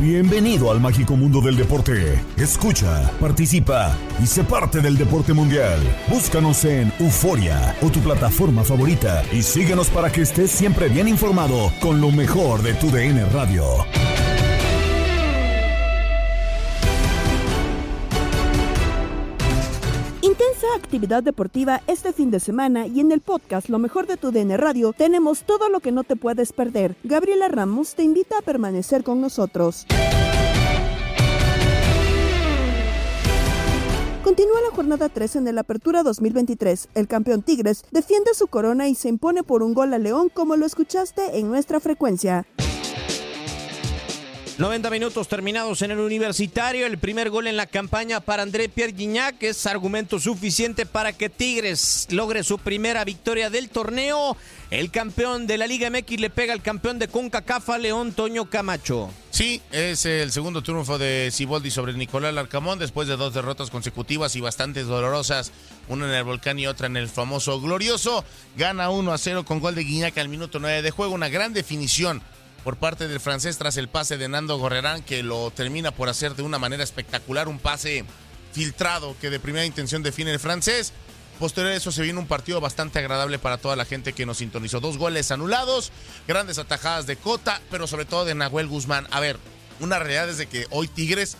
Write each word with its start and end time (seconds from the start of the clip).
Bienvenido 0.00 0.70
al 0.70 0.78
mágico 0.78 1.16
mundo 1.16 1.40
del 1.40 1.56
deporte. 1.56 2.22
Escucha, 2.36 3.10
participa 3.18 3.96
y 4.22 4.26
sé 4.26 4.44
parte 4.44 4.82
del 4.82 4.98
deporte 4.98 5.32
mundial. 5.32 5.80
Búscanos 6.08 6.66
en 6.66 6.92
Euforia 7.00 7.74
o 7.80 7.88
tu 7.88 8.00
plataforma 8.00 8.62
favorita 8.62 9.24
y 9.32 9.42
síguenos 9.42 9.88
para 9.88 10.12
que 10.12 10.20
estés 10.20 10.50
siempre 10.50 10.90
bien 10.90 11.08
informado 11.08 11.72
con 11.80 12.02
lo 12.02 12.10
mejor 12.10 12.62
de 12.62 12.74
tu 12.74 12.90
DN 12.90 13.24
Radio. 13.30 13.64
Actividad 20.86 21.24
deportiva 21.24 21.82
este 21.88 22.12
fin 22.12 22.30
de 22.30 22.38
semana 22.38 22.86
y 22.86 23.00
en 23.00 23.10
el 23.10 23.20
podcast 23.20 23.68
Lo 23.68 23.80
mejor 23.80 24.06
de 24.06 24.16
tu 24.16 24.30
DN 24.30 24.56
Radio 24.56 24.92
tenemos 24.92 25.42
todo 25.42 25.68
lo 25.68 25.80
que 25.80 25.90
no 25.90 26.04
te 26.04 26.14
puedes 26.14 26.52
perder. 26.52 26.94
Gabriela 27.02 27.48
Ramos 27.48 27.96
te 27.96 28.04
invita 28.04 28.38
a 28.38 28.42
permanecer 28.42 29.02
con 29.02 29.20
nosotros. 29.20 29.84
Continúa 34.22 34.60
la 34.60 34.74
jornada 34.76 35.08
3 35.08 35.36
en 35.36 35.48
el 35.48 35.58
Apertura 35.58 36.04
2023. 36.04 36.88
El 36.94 37.08
campeón 37.08 37.42
Tigres 37.42 37.84
defiende 37.90 38.32
su 38.34 38.46
corona 38.46 38.88
y 38.88 38.94
se 38.94 39.08
impone 39.08 39.42
por 39.42 39.64
un 39.64 39.74
gol 39.74 39.92
a 39.92 39.98
León 39.98 40.30
como 40.32 40.54
lo 40.54 40.66
escuchaste 40.66 41.38
en 41.38 41.48
nuestra 41.48 41.80
frecuencia. 41.80 42.46
90 44.58 44.88
minutos 44.88 45.28
terminados 45.28 45.82
en 45.82 45.90
el 45.90 45.98
universitario. 45.98 46.86
El 46.86 46.96
primer 46.96 47.28
gol 47.28 47.46
en 47.46 47.58
la 47.58 47.66
campaña 47.66 48.20
para 48.20 48.42
André 48.42 48.70
Pierre 48.70 48.92
Guignac 48.92 49.42
es 49.42 49.66
argumento 49.66 50.18
suficiente 50.18 50.86
para 50.86 51.12
que 51.12 51.28
Tigres 51.28 52.06
logre 52.10 52.42
su 52.42 52.58
primera 52.58 53.04
victoria 53.04 53.50
del 53.50 53.68
torneo. 53.68 54.34
El 54.70 54.90
campeón 54.90 55.46
de 55.46 55.58
la 55.58 55.66
Liga 55.66 55.90
MX 55.90 56.20
le 56.20 56.30
pega 56.30 56.54
al 56.54 56.62
campeón 56.62 56.98
de 56.98 57.08
CONCACAF 57.08 57.68
León 57.78 58.12
Toño 58.12 58.48
Camacho. 58.48 59.10
Sí, 59.30 59.60
es 59.72 60.06
el 60.06 60.32
segundo 60.32 60.62
triunfo 60.62 60.96
de 60.96 61.28
Ciboldi 61.30 61.70
sobre 61.70 61.92
Nicolás 61.92 62.32
Larcamón 62.32 62.78
después 62.78 63.08
de 63.08 63.18
dos 63.18 63.34
derrotas 63.34 63.68
consecutivas 63.68 64.36
y 64.36 64.40
bastante 64.40 64.84
dolorosas, 64.84 65.52
una 65.88 66.06
en 66.06 66.14
el 66.14 66.24
Volcán 66.24 66.58
y 66.58 66.66
otra 66.66 66.86
en 66.86 66.96
el 66.96 67.10
famoso 67.10 67.60
Glorioso. 67.60 68.24
Gana 68.56 68.88
1 68.88 69.12
a 69.12 69.18
0 69.18 69.44
con 69.44 69.60
gol 69.60 69.74
de 69.74 69.84
Guiñac 69.84 70.16
al 70.16 70.30
minuto 70.30 70.58
9 70.58 70.80
de 70.80 70.90
juego, 70.90 71.14
una 71.14 71.28
gran 71.28 71.52
definición 71.52 72.22
por 72.66 72.78
parte 72.78 73.06
del 73.06 73.20
francés 73.20 73.58
tras 73.58 73.76
el 73.76 73.86
pase 73.86 74.18
de 74.18 74.28
Nando 74.28 74.58
Gorrerán 74.58 75.00
que 75.00 75.22
lo 75.22 75.52
termina 75.52 75.92
por 75.92 76.08
hacer 76.08 76.34
de 76.34 76.42
una 76.42 76.58
manera 76.58 76.82
espectacular, 76.82 77.46
un 77.46 77.60
pase 77.60 78.04
filtrado 78.52 79.14
que 79.20 79.30
de 79.30 79.38
primera 79.38 79.64
intención 79.64 80.02
define 80.02 80.32
el 80.32 80.40
francés. 80.40 80.92
Posterior 81.38 81.72
a 81.72 81.76
eso 81.76 81.92
se 81.92 82.02
viene 82.02 82.18
un 82.18 82.26
partido 82.26 82.60
bastante 82.60 82.98
agradable 82.98 83.38
para 83.38 83.58
toda 83.58 83.76
la 83.76 83.84
gente 83.84 84.14
que 84.14 84.26
nos 84.26 84.38
sintonizó. 84.38 84.80
Dos 84.80 84.98
goles 84.98 85.30
anulados, 85.30 85.92
grandes 86.26 86.58
atajadas 86.58 87.06
de 87.06 87.14
Cota, 87.14 87.62
pero 87.70 87.86
sobre 87.86 88.04
todo 88.04 88.24
de 88.24 88.34
Nahuel 88.34 88.66
Guzmán. 88.66 89.06
A 89.12 89.20
ver, 89.20 89.38
una 89.78 90.00
realidad 90.00 90.28
es 90.28 90.44
que 90.48 90.66
hoy 90.70 90.88
Tigres 90.88 91.36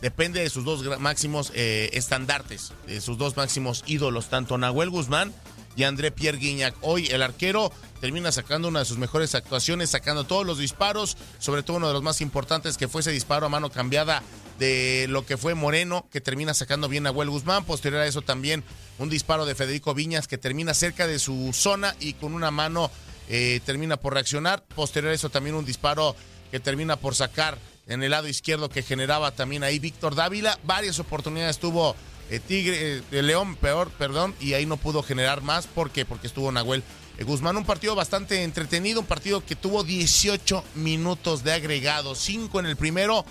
depende 0.00 0.42
de 0.42 0.48
sus 0.48 0.64
dos 0.64 1.00
máximos 1.00 1.50
eh, 1.56 1.90
estandartes, 1.94 2.72
de 2.86 3.00
sus 3.00 3.18
dos 3.18 3.36
máximos 3.36 3.82
ídolos, 3.88 4.28
tanto 4.28 4.56
Nahuel 4.56 4.90
Guzmán 4.90 5.34
y 5.78 5.84
André 5.84 6.10
Pierre 6.10 6.38
Guignac. 6.38 6.74
Hoy 6.80 7.06
el 7.06 7.22
arquero 7.22 7.72
termina 8.00 8.32
sacando 8.32 8.66
una 8.66 8.80
de 8.80 8.84
sus 8.84 8.98
mejores 8.98 9.36
actuaciones, 9.36 9.90
sacando 9.90 10.24
todos 10.24 10.44
los 10.44 10.58
disparos, 10.58 11.16
sobre 11.38 11.62
todo 11.62 11.76
uno 11.76 11.86
de 11.86 11.92
los 11.92 12.02
más 12.02 12.20
importantes 12.20 12.76
que 12.76 12.88
fue 12.88 13.00
ese 13.00 13.12
disparo 13.12 13.46
a 13.46 13.48
mano 13.48 13.70
cambiada 13.70 14.24
de 14.58 15.06
lo 15.08 15.24
que 15.24 15.36
fue 15.36 15.54
Moreno, 15.54 16.08
que 16.10 16.20
termina 16.20 16.52
sacando 16.52 16.88
bien 16.88 17.06
a 17.06 17.12
Huel 17.12 17.30
Guzmán. 17.30 17.64
Posterior 17.64 18.00
a 18.02 18.08
eso 18.08 18.22
también 18.22 18.64
un 18.98 19.08
disparo 19.08 19.46
de 19.46 19.54
Federico 19.54 19.94
Viñas 19.94 20.26
que 20.26 20.36
termina 20.36 20.74
cerca 20.74 21.06
de 21.06 21.20
su 21.20 21.52
zona 21.52 21.94
y 22.00 22.14
con 22.14 22.34
una 22.34 22.50
mano 22.50 22.90
eh, 23.28 23.60
termina 23.64 23.96
por 23.98 24.14
reaccionar. 24.14 24.64
Posterior 24.64 25.12
a 25.12 25.14
eso 25.14 25.30
también 25.30 25.54
un 25.54 25.64
disparo 25.64 26.16
que 26.50 26.58
termina 26.58 26.96
por 26.96 27.14
sacar 27.14 27.56
en 27.86 28.02
el 28.02 28.10
lado 28.10 28.26
izquierdo 28.26 28.68
que 28.68 28.82
generaba 28.82 29.30
también 29.30 29.62
ahí 29.62 29.78
Víctor 29.78 30.16
Dávila. 30.16 30.58
Varias 30.64 30.98
oportunidades 30.98 31.58
tuvo 31.58 31.94
eh, 32.30 32.40
Tigre, 32.40 33.02
eh, 33.10 33.22
León, 33.22 33.56
peor, 33.56 33.90
perdón, 33.90 34.34
y 34.40 34.52
ahí 34.52 34.66
no 34.66 34.76
pudo 34.76 35.02
generar 35.02 35.42
más. 35.42 35.66
¿Por 35.66 35.90
qué? 35.90 36.04
Porque 36.04 36.26
estuvo 36.26 36.52
Nahuel 36.52 36.82
eh, 37.16 37.24
Guzmán. 37.24 37.56
Un 37.56 37.64
partido 37.64 37.94
bastante 37.94 38.42
entretenido, 38.42 39.00
un 39.00 39.06
partido 39.06 39.44
que 39.44 39.56
tuvo 39.56 39.82
18 39.82 40.62
minutos 40.74 41.42
de 41.42 41.52
agregado, 41.52 42.14
5 42.14 42.60
en 42.60 42.66
el 42.66 42.76
primero, 42.76 43.24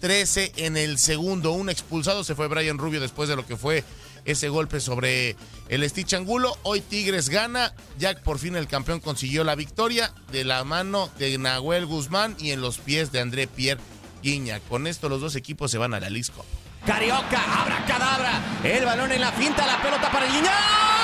13 0.00 0.52
en 0.56 0.76
el 0.76 0.98
segundo. 0.98 1.52
Un 1.52 1.70
expulsado 1.70 2.24
se 2.24 2.34
fue 2.34 2.48
Brian 2.48 2.78
Rubio 2.78 3.00
después 3.00 3.28
de 3.28 3.36
lo 3.36 3.46
que 3.46 3.56
fue 3.56 3.84
ese 4.24 4.48
golpe 4.48 4.80
sobre 4.80 5.36
el 5.68 5.88
Stitch 5.88 6.14
Angulo. 6.14 6.56
Hoy 6.62 6.80
Tigres 6.80 7.28
gana. 7.28 7.74
Jack 7.98 8.22
por 8.22 8.38
fin 8.38 8.56
el 8.56 8.66
campeón 8.66 9.00
consiguió 9.00 9.44
la 9.44 9.54
victoria 9.54 10.12
de 10.32 10.44
la 10.44 10.64
mano 10.64 11.10
de 11.18 11.38
Nahuel 11.38 11.86
Guzmán 11.86 12.36
y 12.38 12.50
en 12.50 12.60
los 12.60 12.78
pies 12.78 13.12
de 13.12 13.20
André 13.20 13.46
Pierre 13.46 13.80
Guiña. 14.22 14.60
Con 14.68 14.86
esto 14.86 15.08
los 15.08 15.20
dos 15.20 15.36
equipos 15.36 15.70
se 15.70 15.78
van 15.78 15.94
a 15.94 16.00
la. 16.00 16.10
Carioca, 16.86 17.40
abra 17.60 17.84
cadabra. 17.86 18.32
El 18.64 18.84
balón 18.84 19.12
en 19.12 19.20
la 19.20 19.30
finta, 19.32 19.66
la 19.66 19.80
pelota 19.80 20.10
para 20.10 20.26
el 20.26 20.32
Guiñac. 20.32 21.01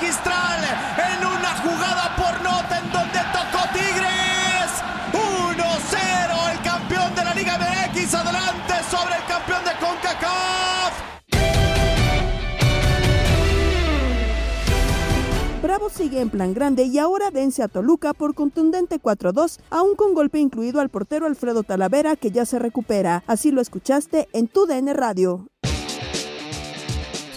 En 0.00 1.26
una 1.26 1.56
jugada 1.56 2.14
por 2.14 2.40
nota 2.42 2.78
en 2.78 2.92
donde 2.92 3.18
tocó 3.32 3.64
Tigres. 3.72 4.70
1-0 5.12 6.52
el 6.52 6.62
campeón 6.62 7.14
de 7.16 7.24
la 7.24 7.34
Liga 7.34 7.58
MX 7.58 8.14
adelante 8.14 8.74
sobre 8.88 9.16
el 9.16 9.24
campeón 9.24 9.64
de 9.64 9.70
CONCACAF. 9.80 10.92
Bravo 15.62 15.90
sigue 15.90 16.20
en 16.20 16.30
plan 16.30 16.54
grande 16.54 16.84
y 16.84 16.98
ahora 16.98 17.32
vence 17.32 17.64
a 17.64 17.68
Toluca 17.68 18.14
por 18.14 18.36
contundente 18.36 19.00
4-2, 19.00 19.58
aún 19.70 19.96
con 19.96 20.14
golpe 20.14 20.38
incluido 20.38 20.80
al 20.80 20.90
portero 20.90 21.26
Alfredo 21.26 21.64
Talavera 21.64 22.14
que 22.14 22.30
ya 22.30 22.46
se 22.46 22.60
recupera. 22.60 23.24
Así 23.26 23.50
lo 23.50 23.60
escuchaste 23.60 24.28
en 24.32 24.46
tu 24.46 24.66
DN 24.66 24.94
Radio. 24.94 25.48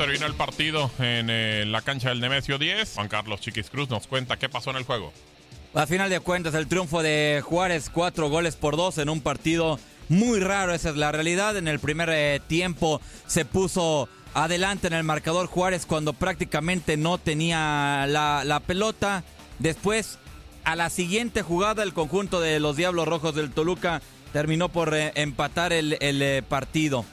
Terminó 0.02 0.26
el 0.26 0.34
partido 0.34 0.90
en 0.98 1.28
eh, 1.30 1.64
la 1.68 1.84
cancha 1.84 2.10
del 2.10 2.22
Nemesio 2.22 2.58
10. 2.58 2.96
Juan 2.96 3.08
Carlos 3.08 3.40
Chiquis 3.40 3.70
Cruz 3.70 3.88
nos 3.88 4.08
cuenta 4.08 4.36
qué 4.36 4.50
pasó 4.50 4.72
en 4.72 4.78
el 4.78 4.84
juego. 4.84 5.14
A 5.76 5.86
final 5.86 6.10
de 6.10 6.20
cuentas, 6.20 6.56
el 6.56 6.66
triunfo 6.66 7.04
de 7.04 7.44
Juárez, 7.46 7.92
cuatro 7.94 8.28
goles 8.28 8.56
por 8.56 8.78
dos 8.78 8.98
en 8.98 9.10
un 9.10 9.22
partido 9.22 9.80
muy 10.10 10.40
raro, 10.40 10.74
esa 10.74 10.90
es 10.90 10.96
la 10.96 11.12
realidad. 11.12 11.56
En 11.56 11.68
el 11.68 11.78
primer 11.78 12.10
eh, 12.12 12.42
tiempo 12.48 13.00
se 13.28 13.46
puso 13.46 14.10
adelante 14.34 14.88
en 14.88 14.94
el 14.94 15.04
marcador 15.04 15.46
Juárez 15.46 15.86
cuando 15.86 16.14
prácticamente 16.14 16.98
no 16.98 17.20
tenía 17.20 18.08
la, 18.08 18.62
pelota. 18.66 19.24
Después, 19.60 20.18
a 20.64 20.76
la 20.76 20.90
siguiente 20.90 21.44
jugada, 21.44 21.84
el 21.84 21.94
conjunto 21.94 22.42
de 22.42 22.60
los 22.60 22.76
Diablos 22.76 23.08
Rojos 23.08 23.36
del 23.36 23.52
Toluca 23.52 24.02
terminó 24.34 24.68
por 24.70 24.96
eh, 24.96 25.12
empatar 25.14 25.72
el, 25.74 26.44
partido. 26.50 27.06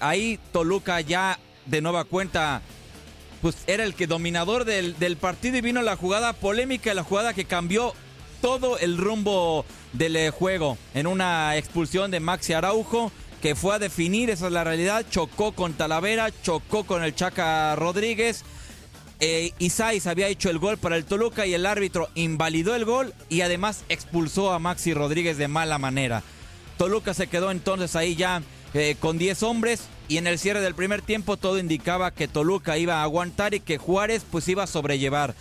Ahí 0.00 0.40
Toluca 0.50 1.00
ya 1.00 1.38
de 1.66 1.80
nueva 1.80 2.04
cuenta, 2.04 2.62
pues 3.42 3.56
era 3.66 3.84
el 3.84 3.94
que 3.94 4.06
dominador 4.06 4.64
del, 4.64 4.98
del 4.98 5.16
partido 5.16 5.56
y 5.56 5.60
vino 5.60 5.82
la 5.82 5.96
jugada 5.96 6.32
polémica, 6.32 6.94
la 6.94 7.04
jugada 7.04 7.34
que 7.34 7.44
cambió 7.44 7.94
todo 8.40 8.78
el 8.78 8.98
rumbo 8.98 9.64
del 9.92 10.30
juego 10.30 10.76
en 10.94 11.06
una 11.06 11.56
expulsión 11.56 12.10
de 12.10 12.20
Maxi 12.20 12.52
Araujo 12.52 13.10
que 13.44 13.54
fue 13.54 13.74
a 13.74 13.78
definir, 13.78 14.30
esa 14.30 14.46
es 14.46 14.52
la 14.52 14.64
realidad, 14.64 15.04
chocó 15.10 15.52
con 15.52 15.74
Talavera, 15.74 16.30
chocó 16.42 16.84
con 16.84 17.04
el 17.04 17.14
Chaca 17.14 17.76
Rodríguez. 17.76 18.42
Eh, 19.20 19.52
había 20.06 20.28
hecho 20.28 20.48
el 20.48 20.58
gol 20.58 20.78
para 20.78 20.96
el 20.96 21.04
Toluca 21.04 21.44
y 21.44 21.52
el 21.52 21.66
árbitro 21.66 22.08
invalidó 22.14 22.74
el 22.74 22.86
gol 22.86 23.12
y 23.28 23.42
además 23.42 23.84
expulsó 23.90 24.50
a 24.50 24.58
Maxi 24.58 24.94
Rodríguez 24.94 25.36
de 25.36 25.48
mala 25.48 25.76
manera. 25.76 26.22
Toluca 26.78 27.12
se 27.12 27.26
quedó 27.26 27.50
entonces 27.50 27.94
ahí 27.96 28.16
ya 28.16 28.42
eh, 28.74 28.96
con 28.98 29.18
10 29.18 29.42
hombres 29.42 29.84
y 30.08 30.18
en 30.18 30.26
el 30.26 30.38
cierre 30.38 30.60
del 30.60 30.74
primer 30.74 31.00
tiempo 31.00 31.36
todo 31.36 31.58
indicaba 31.58 32.10
que 32.10 32.28
Toluca 32.28 32.76
iba 32.76 32.96
a 32.96 33.02
aguantar 33.04 33.54
y 33.54 33.60
que 33.60 33.78
Juárez 33.78 34.24
pues 34.30 34.48
iba 34.48 34.64
a 34.64 34.66
sobrellevar. 34.68 35.34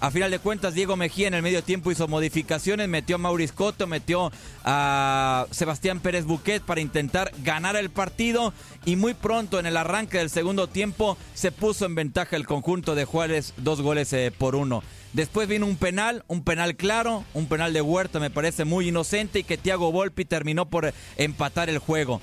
A 0.00 0.10
final 0.10 0.30
de 0.30 0.38
cuentas, 0.38 0.72
Diego 0.72 0.96
Mejía 0.96 1.28
en 1.28 1.34
el 1.34 1.42
medio 1.42 1.62
tiempo 1.62 1.92
hizo 1.92 2.08
modificaciones, 2.08 2.88
metió 2.88 3.16
a 3.16 3.18
Maurice 3.18 3.52
Coto, 3.52 3.86
metió 3.86 4.32
a 4.64 5.46
Sebastián 5.50 6.00
Pérez 6.00 6.24
Buquet 6.24 6.62
para 6.62 6.80
intentar 6.80 7.30
ganar 7.44 7.76
el 7.76 7.90
partido 7.90 8.54
y 8.86 8.96
muy 8.96 9.12
pronto 9.12 9.60
en 9.60 9.66
el 9.66 9.76
arranque 9.76 10.16
del 10.16 10.30
segundo 10.30 10.68
tiempo 10.68 11.18
se 11.34 11.52
puso 11.52 11.84
en 11.84 11.94
ventaja 11.94 12.34
el 12.36 12.46
conjunto 12.46 12.94
de 12.94 13.04
Juárez, 13.04 13.52
dos 13.58 13.82
goles 13.82 14.10
eh, 14.14 14.32
por 14.36 14.56
uno. 14.56 14.82
Después 15.12 15.48
vino 15.48 15.66
un 15.66 15.76
penal, 15.76 16.24
un 16.28 16.44
penal 16.44 16.76
claro, 16.76 17.24
un 17.34 17.46
penal 17.46 17.74
de 17.74 17.82
Huerta 17.82 18.20
me 18.20 18.30
parece 18.30 18.64
muy 18.64 18.88
inocente 18.88 19.40
y 19.40 19.44
que 19.44 19.58
Thiago 19.58 19.92
Volpi 19.92 20.24
terminó 20.24 20.70
por 20.70 20.94
empatar 21.18 21.68
el 21.68 21.78
juego. 21.78 22.22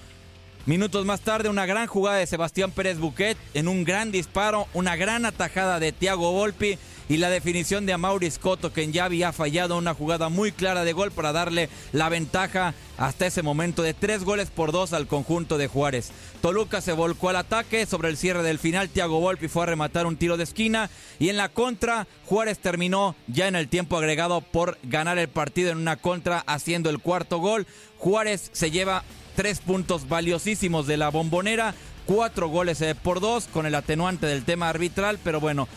Minutos 0.67 1.05
más 1.05 1.21
tarde, 1.21 1.47
una 1.47 1.65
gran 1.65 1.87
jugada 1.87 2.17
de 2.17 2.27
Sebastián 2.27 2.71
Pérez 2.71 2.99
Buquet 2.99 3.37
en 3.53 3.69
un 3.69 3.85
gran 3.85 4.11
disparo, 4.11 4.67
una 4.73 4.97
gran 4.97 5.25
atajada 5.25 5.79
de 5.79 5.93
Thiago 5.93 6.33
Volpi 6.33 6.77
y 7.07 7.15
la 7.15 7.29
definición 7.29 7.85
de 7.85 7.93
Amaury 7.93 8.29
Scotto, 8.29 8.73
quien 8.73 8.91
ya 8.91 9.05
había 9.05 9.31
fallado 9.31 9.77
una 9.77 9.93
jugada 9.93 10.27
muy 10.27 10.51
clara 10.51 10.83
de 10.83 10.91
gol 10.91 11.13
para 11.13 11.31
darle 11.31 11.69
la 11.93 12.09
ventaja 12.09 12.73
hasta 12.97 13.27
ese 13.27 13.43
momento 13.43 13.81
de 13.81 13.93
tres 13.93 14.25
goles 14.25 14.49
por 14.49 14.73
dos 14.73 14.91
al 14.91 15.07
conjunto 15.07 15.57
de 15.57 15.67
Juárez. 15.67 16.11
Toluca 16.41 16.81
se 16.81 16.91
volcó 16.91 17.29
al 17.29 17.37
ataque, 17.37 17.85
sobre 17.85 18.09
el 18.09 18.17
cierre 18.17 18.43
del 18.43 18.59
final 18.59 18.89
Thiago 18.89 19.21
Volpi 19.21 19.47
fue 19.47 19.63
a 19.63 19.67
rematar 19.67 20.05
un 20.05 20.17
tiro 20.17 20.35
de 20.35 20.43
esquina 20.43 20.89
y 21.17 21.29
en 21.29 21.37
la 21.37 21.47
contra 21.47 22.07
Juárez 22.25 22.59
terminó 22.59 23.15
ya 23.27 23.47
en 23.47 23.55
el 23.55 23.69
tiempo 23.69 23.95
agregado 23.95 24.41
por 24.41 24.77
ganar 24.83 25.17
el 25.17 25.29
partido 25.29 25.71
en 25.71 25.77
una 25.77 25.95
contra 25.95 26.39
haciendo 26.39 26.89
el 26.89 26.99
cuarto 26.99 27.37
gol. 27.37 27.65
Juárez 27.99 28.49
se 28.51 28.69
lleva 28.69 29.05
tres 29.37 29.59
puntos 29.59 30.09
valiosísimos 30.09 30.87
de 30.87 30.97
la 30.97 31.09
bombonera, 31.09 31.75
cuatro 32.07 32.49
goles 32.49 32.81
eh, 32.81 32.95
por 32.95 33.19
dos 33.19 33.45
con 33.45 33.67
el 33.67 33.75
atenuante 33.75 34.25
del 34.25 34.43
tema 34.43 34.67
arbitral, 34.67 35.19
pero 35.23 35.39
bueno, 35.39 35.67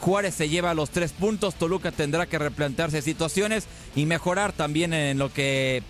Juárez 0.00 0.34
se 0.34 0.48
lleva 0.48 0.72
los 0.72 0.88
tres 0.88 1.12
puntos, 1.12 1.54
Toluca 1.54 1.92
tendrá 1.92 2.24
que 2.24 2.38
replantearse 2.38 3.02
situaciones 3.02 3.66
y 3.94 4.06
mejorar 4.06 4.54
también 4.54 4.94
en 4.94 5.18
lo 5.18 5.30
que 5.30 5.82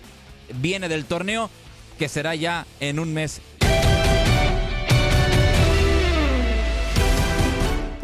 viene 0.55 0.89
del 0.89 1.05
torneo, 1.05 1.49
que 1.97 2.09
será 2.09 2.35
ya 2.35 2.65
en 2.81 2.99
un 2.99 3.13
mes 3.13 3.39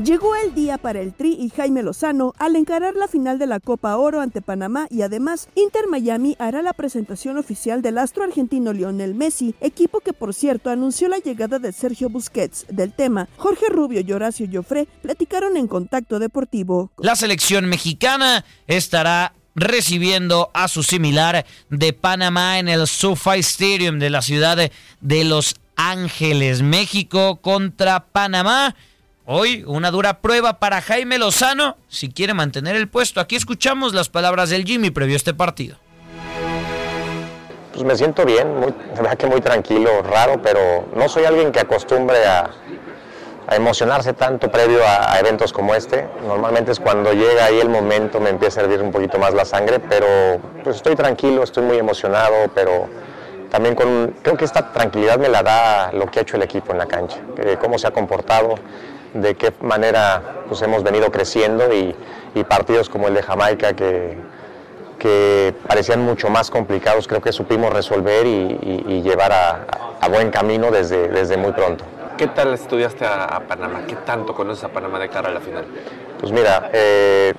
Llegó 0.08 0.38
el 0.38 0.56
día 0.56 0.78
para 0.78 1.02
el 1.02 1.14
Tri 1.14 1.34
y 1.38 1.50
Jaime 1.50 1.84
Lozano 1.84 2.34
al 2.40 2.56
encarar 2.56 2.96
la 2.96 3.10
final 3.10 3.40
de 3.40 3.46
la 3.46 3.60
Copa 3.60 3.98
Oro 3.98 4.22
ante 4.22 4.42
Panamá 4.42 4.88
y 4.90 5.02
además 5.02 5.50
Inter 5.54 5.88
Miami 5.90 6.38
hará 6.40 6.62
la 6.62 6.72
presentación 6.72 7.38
oficial 7.38 7.82
del 7.82 7.98
astro 7.98 8.24
argentino 8.24 8.72
Lionel 8.72 9.16
Messi, 9.16 9.54
equipo 9.60 10.00
que 10.00 10.14
por 10.14 10.34
cierto 10.34 10.70
anunció 10.70 11.10
la 11.10 11.18
llegada 11.18 11.60
de 11.60 11.74
Sergio 11.74 12.08
Busquets. 12.08 12.66
Del 12.70 12.94
tema, 12.94 13.28
Jorge 13.36 13.66
Rubio 13.68 14.00
y 14.00 14.10
Horacio 14.14 14.48
Joffre 14.50 14.88
platicaron 15.02 15.58
en 15.58 15.68
Contacto 15.68 16.20
Deportivo. 16.20 16.90
La 17.00 17.18
selección 17.18 17.66
mexicana 17.66 18.46
estará 18.66 19.34
recibiendo 19.56 20.52
a 20.54 20.70
su 20.70 20.84
similar 20.84 21.46
de 21.70 21.92
Panamá 21.92 22.60
en 22.60 22.70
el 22.70 22.88
SoFi 22.88 23.40
Stadium 23.40 24.00
de 24.00 24.10
la 24.10 24.22
ciudad 24.22 24.72
de 25.02 25.24
Los 25.26 25.56
Ángeles, 25.76 26.62
México 26.62 27.42
contra 27.42 28.06
Panamá. 28.06 28.74
Hoy 29.30 29.66
una 29.68 29.92
dura 29.92 30.22
prueba 30.22 30.54
para 30.54 30.82
Jaime 30.82 31.18
Lozano 31.18 31.76
si 31.90 32.10
quiere 32.10 32.34
mantener 32.34 32.78
el 32.78 32.88
puesto. 32.88 33.20
Aquí 33.20 33.36
escuchamos 33.36 33.94
las 33.94 34.08
palabras 34.08 34.50
del 34.50 34.64
Jimmy 34.64 34.90
previo 34.90 35.16
a 35.16 35.18
este 35.18 35.34
partido. 35.34 35.76
Pues 37.74 37.84
me 37.84 37.98
siento 37.98 38.24
bien, 38.24 38.58
muy, 38.58 38.74
verdad 38.96 39.18
que 39.18 39.28
muy 39.28 39.42
tranquilo, 39.42 40.02
raro, 40.02 40.42
pero 40.42 40.86
no 40.96 41.10
soy 41.10 41.26
alguien 41.26 41.52
que 41.52 41.60
acostumbre 41.60 42.26
a, 42.26 42.50
emocionarse 43.52 44.14
tanto 44.14 44.50
previo 44.50 44.80
a, 44.88 45.20
eventos 45.20 45.52
como 45.52 45.76
este. 45.76 46.08
Normalmente 46.26 46.72
es 46.72 46.80
cuando 46.80 47.12
llega 47.12 47.44
ahí 47.44 47.60
el 47.60 47.68
momento, 47.68 48.22
me 48.22 48.30
empieza 48.30 48.62
a 48.62 48.64
hervir 48.64 48.82
un 48.82 48.94
poquito 48.94 49.20
más 49.20 49.34
la 49.34 49.44
sangre, 49.44 49.82
pero 49.82 50.08
pues 50.64 50.78
estoy 50.78 50.96
tranquilo, 50.96 51.44
estoy 51.44 51.64
muy 51.64 51.78
emocionado, 51.78 52.50
pero 52.56 52.88
también 53.50 53.76
con, 53.76 54.16
creo 54.22 54.38
que 54.38 54.46
esta 54.46 54.72
tranquilidad 54.72 55.20
me 55.20 55.28
la 55.28 55.44
da 55.44 55.92
lo 55.92 56.06
que 56.06 56.20
ha 56.20 56.22
hecho 56.22 56.38
el 56.38 56.44
equipo 56.44 56.72
en 56.72 56.78
la 56.78 56.86
cancha, 56.86 57.20
cómo 57.60 57.78
se 57.78 57.88
ha 57.88 57.92
comportado 57.92 58.56
de 59.14 59.36
qué 59.36 59.54
manera 59.62 60.22
pues, 60.48 60.62
hemos 60.62 60.84
venido 60.84 61.12
creciendo 61.12 61.74
y, 61.74 61.96
partidos 62.48 62.88
como 62.88 63.08
el 63.08 63.16
de 63.16 63.24
Jamaica 63.24 63.74
que, 63.74 64.16
que, 65.00 65.56
parecían 65.68 66.02
mucho 66.02 66.30
más 66.30 66.52
complicados, 66.52 67.08
creo 67.08 67.20
que 67.20 67.32
supimos 67.32 67.74
resolver 67.74 68.28
y, 68.28 69.02
llevar 69.02 69.32
a, 69.32 70.08
buen 70.08 70.30
camino 70.30 70.70
desde, 70.72 71.08
desde 71.10 71.36
muy 71.36 71.52
pronto. 71.52 71.84
¿Qué 72.16 72.28
tal 72.28 72.54
estudiaste 72.54 73.06
a, 73.06 73.42
Panamá? 73.48 73.82
¿Qué 73.88 73.96
tanto 73.96 74.36
conoces 74.36 74.64
a 74.64 74.70
Panamá 74.70 75.00
de 75.00 75.10
cara 75.10 75.30
a 75.30 75.32
la 75.32 75.40
final? 75.40 75.66
Pues 76.20 76.32
mira, 76.32 76.70
eh, 76.72 77.34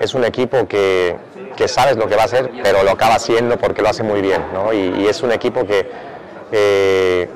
es 0.00 0.14
un 0.14 0.24
equipo 0.24 0.66
que, 0.66 1.16
que, 1.56 1.68
sabes 1.68 1.96
lo 1.98 2.08
que 2.08 2.16
va 2.16 2.22
a 2.22 2.24
hacer, 2.24 2.50
pero 2.62 2.82
lo 2.82 2.90
acaba 2.90 3.16
haciendo 3.16 3.58
porque 3.58 3.82
lo 3.82 3.90
hace 3.90 4.02
muy 4.02 4.22
bien, 4.22 4.42
¿no? 4.54 4.72
y, 4.72 5.06
es 5.06 5.22
un 5.22 5.32
equipo 5.32 5.66
que 5.66 5.86
eh, 6.52 7.28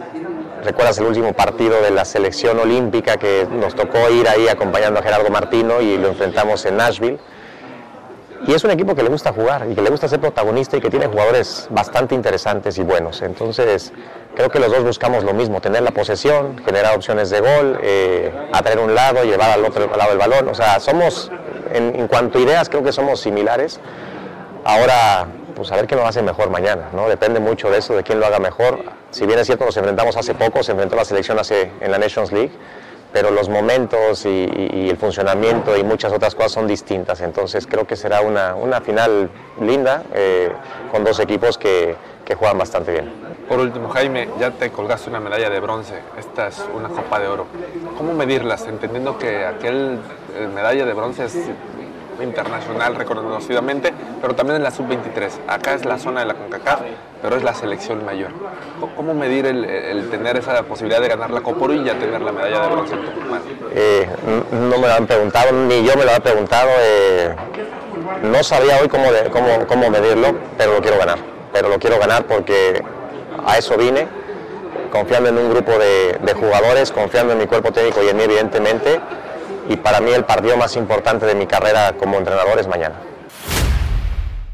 recuerdas 0.64 0.98
el 0.98 1.06
último 1.06 1.32
partido 1.32 1.80
de 1.82 1.90
la 1.90 2.04
selección 2.04 2.58
olímpica 2.58 3.16
que 3.16 3.46
nos 3.50 3.74
tocó 3.74 4.10
ir 4.10 4.28
ahí 4.28 4.48
acompañando 4.48 4.98
a 5.00 5.02
Gerardo 5.02 5.30
Martino 5.30 5.80
y 5.80 5.98
lo 5.98 6.08
enfrentamos 6.08 6.64
en 6.64 6.76
Nashville. 6.78 7.18
Y 8.46 8.52
es 8.52 8.64
un 8.64 8.70
equipo 8.70 8.94
que 8.94 9.02
le 9.02 9.08
gusta 9.08 9.32
jugar 9.32 9.66
y 9.70 9.74
que 9.74 9.80
le 9.80 9.88
gusta 9.88 10.08
ser 10.08 10.20
protagonista 10.20 10.76
y 10.76 10.80
que 10.80 10.90
tiene 10.90 11.06
jugadores 11.06 11.66
bastante 11.70 12.14
interesantes 12.14 12.76
y 12.76 12.82
buenos. 12.82 13.22
Entonces, 13.22 13.92
creo 14.34 14.50
que 14.50 14.58
los 14.58 14.70
dos 14.70 14.84
buscamos 14.84 15.24
lo 15.24 15.32
mismo, 15.32 15.60
tener 15.60 15.82
la 15.82 15.92
posesión, 15.92 16.58
generar 16.62 16.94
opciones 16.94 17.30
de 17.30 17.40
gol, 17.40 17.78
eh, 17.82 18.32
atraer 18.52 18.80
un 18.80 18.94
lado, 18.94 19.24
llevar 19.24 19.50
al 19.50 19.64
otro 19.64 19.86
lado 19.96 20.12
el 20.12 20.18
balón. 20.18 20.48
O 20.48 20.54
sea, 20.54 20.78
somos, 20.80 21.30
en, 21.72 21.94
en 21.94 22.06
cuanto 22.06 22.38
a 22.38 22.42
ideas, 22.42 22.68
creo 22.68 22.82
que 22.82 22.92
somos 22.92 23.20
similares. 23.20 23.80
Ahora 24.64 25.26
pues 25.54 25.70
a 25.72 25.76
ver 25.76 25.86
quién 25.86 26.00
lo 26.00 26.06
hace 26.06 26.22
mejor 26.22 26.50
mañana, 26.50 26.88
¿no? 26.92 27.08
Depende 27.08 27.40
mucho 27.40 27.70
de 27.70 27.78
eso, 27.78 27.94
de 27.94 28.02
quién 28.02 28.20
lo 28.20 28.26
haga 28.26 28.38
mejor. 28.38 28.80
Si 29.10 29.26
bien 29.26 29.38
es 29.38 29.46
cierto, 29.46 29.64
nos 29.64 29.76
enfrentamos 29.76 30.16
hace 30.16 30.34
poco, 30.34 30.62
se 30.62 30.72
enfrentó 30.72 30.96
la 30.96 31.04
selección 31.04 31.38
hace, 31.38 31.70
en 31.80 31.90
la 31.90 31.98
Nations 31.98 32.32
League, 32.32 32.52
pero 33.12 33.30
los 33.30 33.48
momentos 33.48 34.26
y, 34.26 34.88
el 34.90 34.96
funcionamiento 34.96 35.76
y 35.76 35.84
muchas 35.84 36.12
otras 36.12 36.34
cosas 36.34 36.52
son 36.52 36.66
distintas. 36.66 37.20
Entonces 37.20 37.66
creo 37.66 37.86
que 37.86 37.96
será 37.96 38.20
una, 38.20 38.54
una 38.54 38.80
final 38.80 39.30
linda, 39.60 40.02
eh, 40.12 40.50
con 40.90 41.04
dos 41.04 41.20
equipos 41.20 41.56
que, 41.56 41.96
que 42.24 42.34
juegan 42.34 42.58
bastante 42.58 42.92
bien. 42.92 43.12
Por 43.48 43.60
último, 43.60 43.90
Jaime, 43.90 44.28
ya 44.40 44.50
te 44.52 44.70
colgaste 44.70 45.10
una 45.10 45.20
medalla 45.20 45.50
de 45.50 45.60
bronce, 45.60 45.94
esta 46.18 46.48
es 46.48 46.64
una 46.74 46.88
copa 46.88 47.20
de 47.20 47.28
oro. 47.28 47.46
¿Cómo 47.96 48.14
medirlas? 48.14 48.66
Entendiendo 48.66 49.18
que 49.18 49.44
aquel 49.44 49.98
eh, 50.34 50.48
medalla 50.52 50.86
de 50.86 50.94
bronce 50.94 51.26
es 51.26 51.36
internacional 52.22 52.94
reconocidamente, 52.94 53.92
pero 54.20 54.34
también 54.34 54.56
en 54.56 54.62
la 54.62 54.70
sub-23. 54.70 55.30
Acá 55.48 55.74
es 55.74 55.84
la 55.84 55.98
zona 55.98 56.20
de 56.20 56.26
la 56.26 56.34
CONCACAF, 56.34 56.80
pero 57.22 57.36
es 57.36 57.42
la 57.42 57.54
selección 57.54 58.04
mayor. 58.04 58.30
¿Cómo 58.96 59.14
medir 59.14 59.46
el, 59.46 60.08
tener 60.10 60.36
esa 60.36 60.62
posibilidad 60.62 61.00
de 61.00 61.08
ganar 61.08 61.30
la 61.30 61.40
Copa 61.40 61.72
y 61.72 61.84
ya 61.84 61.98
tener 61.98 62.20
la 62.20 62.32
medalla 62.32 62.60
de 62.60 62.68
bronce 62.68 62.94
en? 62.94 63.00
Eh, 63.74 64.08
no 64.52 64.78
me 64.78 64.86
lo 64.86 64.92
han 64.92 65.06
preguntado, 65.06 65.52
ni 65.52 65.84
yo 65.84 65.96
me 65.96 66.04
lo 66.04 66.12
he 66.12 66.20
preguntado. 66.20 66.70
eh, 66.80 67.34
no 68.22 68.42
sabía 68.42 68.78
hoy 68.80 68.88
cómo, 68.88 69.04
cómo, 69.30 69.66
cómo 69.66 69.90
medirlo, 69.90 70.34
pero 70.58 70.74
lo 70.74 70.80
quiero 70.80 70.98
ganar. 70.98 71.18
Pero 71.52 71.68
lo 71.68 71.78
quiero 71.78 71.98
ganar 71.98 72.24
porque 72.24 72.82
a 73.46 73.58
eso 73.58 73.76
vine, 73.76 74.06
confiando 74.90 75.28
en 75.28 75.38
un 75.38 75.50
grupo 75.50 75.72
de, 75.72 76.18
de 76.20 76.34
jugadores, 76.34 76.90
confiando 76.90 77.32
en 77.32 77.38
mi 77.38 77.46
cuerpo 77.46 77.72
técnico 77.72 78.02
y 78.02 78.08
en 78.08 78.16
mí, 78.16 78.24
evidentemente. 78.24 79.00
Y 79.68 79.76
para 79.76 80.00
mí 80.00 80.10
el 80.12 80.24
partido 80.24 80.56
más 80.56 80.76
importante 80.76 81.24
de 81.24 81.34
mi 81.34 81.46
carrera 81.46 81.96
como 81.96 82.18
entrenador 82.18 82.58
es 82.58 82.66
mañana. 82.66 83.00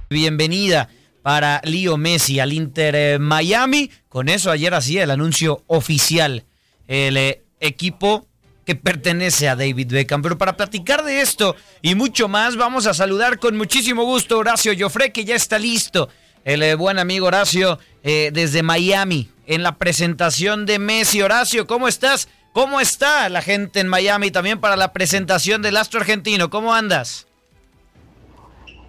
Bienvenida 0.09 0.89
para 1.23 1.61
Leo 1.65 1.97
Messi 1.97 2.39
al 2.39 2.53
Inter 2.53 2.95
eh, 2.95 3.19
Miami. 3.19 3.91
Con 4.09 4.29
eso 4.29 4.51
ayer 4.51 4.73
hacía 4.73 5.03
el 5.03 5.11
anuncio 5.11 5.65
oficial. 5.67 6.45
El 6.87 7.17
eh, 7.17 7.43
equipo 7.59 8.27
que 8.65 8.77
pertenece 8.77 9.49
a 9.49 9.57
David 9.57 9.93
Beckham. 9.93 10.23
Pero 10.23 10.39
para 10.39 10.57
platicar 10.57 11.05
de 11.05 11.21
esto 11.21 11.57
y 11.83 11.97
mucho 11.97 12.29
más, 12.29 12.57
vamos 12.57 12.87
a 12.87 12.95
saludar 12.95 13.39
con 13.39 13.57
muchísimo 13.57 14.05
gusto 14.05 14.39
Horacio 14.39 14.73
Joffre, 14.79 15.13
que 15.13 15.25
ya 15.25 15.35
está 15.35 15.59
listo. 15.59 16.09
El 16.45 16.63
eh, 16.63 16.75
buen 16.75 16.99
amigo 16.99 17.27
Horacio 17.27 17.79
desde 18.03 18.63
Miami 18.63 19.29
en 19.47 19.63
la 19.63 19.77
presentación 19.77 20.65
de 20.65 20.79
Messi. 20.79 21.21
Horacio, 21.21 21.67
¿cómo 21.67 21.87
estás? 21.87 22.29
¿Cómo 22.53 22.81
está 22.81 23.29
la 23.29 23.43
gente 23.43 23.79
en 23.79 23.87
Miami 23.87 24.33
también 24.33 24.61
para 24.61 24.77
la 24.77 24.93
presentación 24.93 25.63
del 25.63 25.77
astro 25.77 26.01
argentino? 26.01 26.51
¿Cómo 26.51 26.75
andas? 26.75 27.29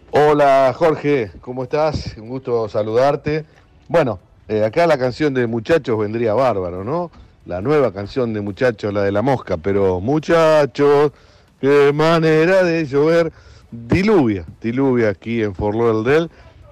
Hola 0.10 0.74
Jorge, 0.76 1.32
¿cómo 1.42 1.64
estás? 1.64 2.18
Un 2.18 2.28
gusto 2.28 2.68
saludarte. 2.68 3.46
Bueno, 3.88 4.20
eh, 4.48 4.66
acá 4.66 4.88
la 4.88 4.98
canción 4.98 5.36
de 5.36 5.46
Muchachos 5.46 6.00
vendría 6.00 6.34
bárbaro, 6.34 6.84
¿no? 6.84 7.12
La 7.46 7.62
nueva 7.62 7.94
canción 7.94 8.34
de 8.34 8.42
Muchachos, 8.42 8.92
la 8.92 9.04
de 9.04 9.12
la 9.12 9.22
mosca, 9.22 9.58
pero 9.58 10.02
Muchachos, 10.02 11.12
qué 11.60 11.94
manera 11.94 12.64
de 12.64 12.86
llover. 12.88 13.32
Diluvia, 13.70 14.44
diluvia 14.60 15.10
aquí 15.10 15.44
en 15.44 15.54
Fort 15.54 15.78
Lauderdale. 15.78 16.30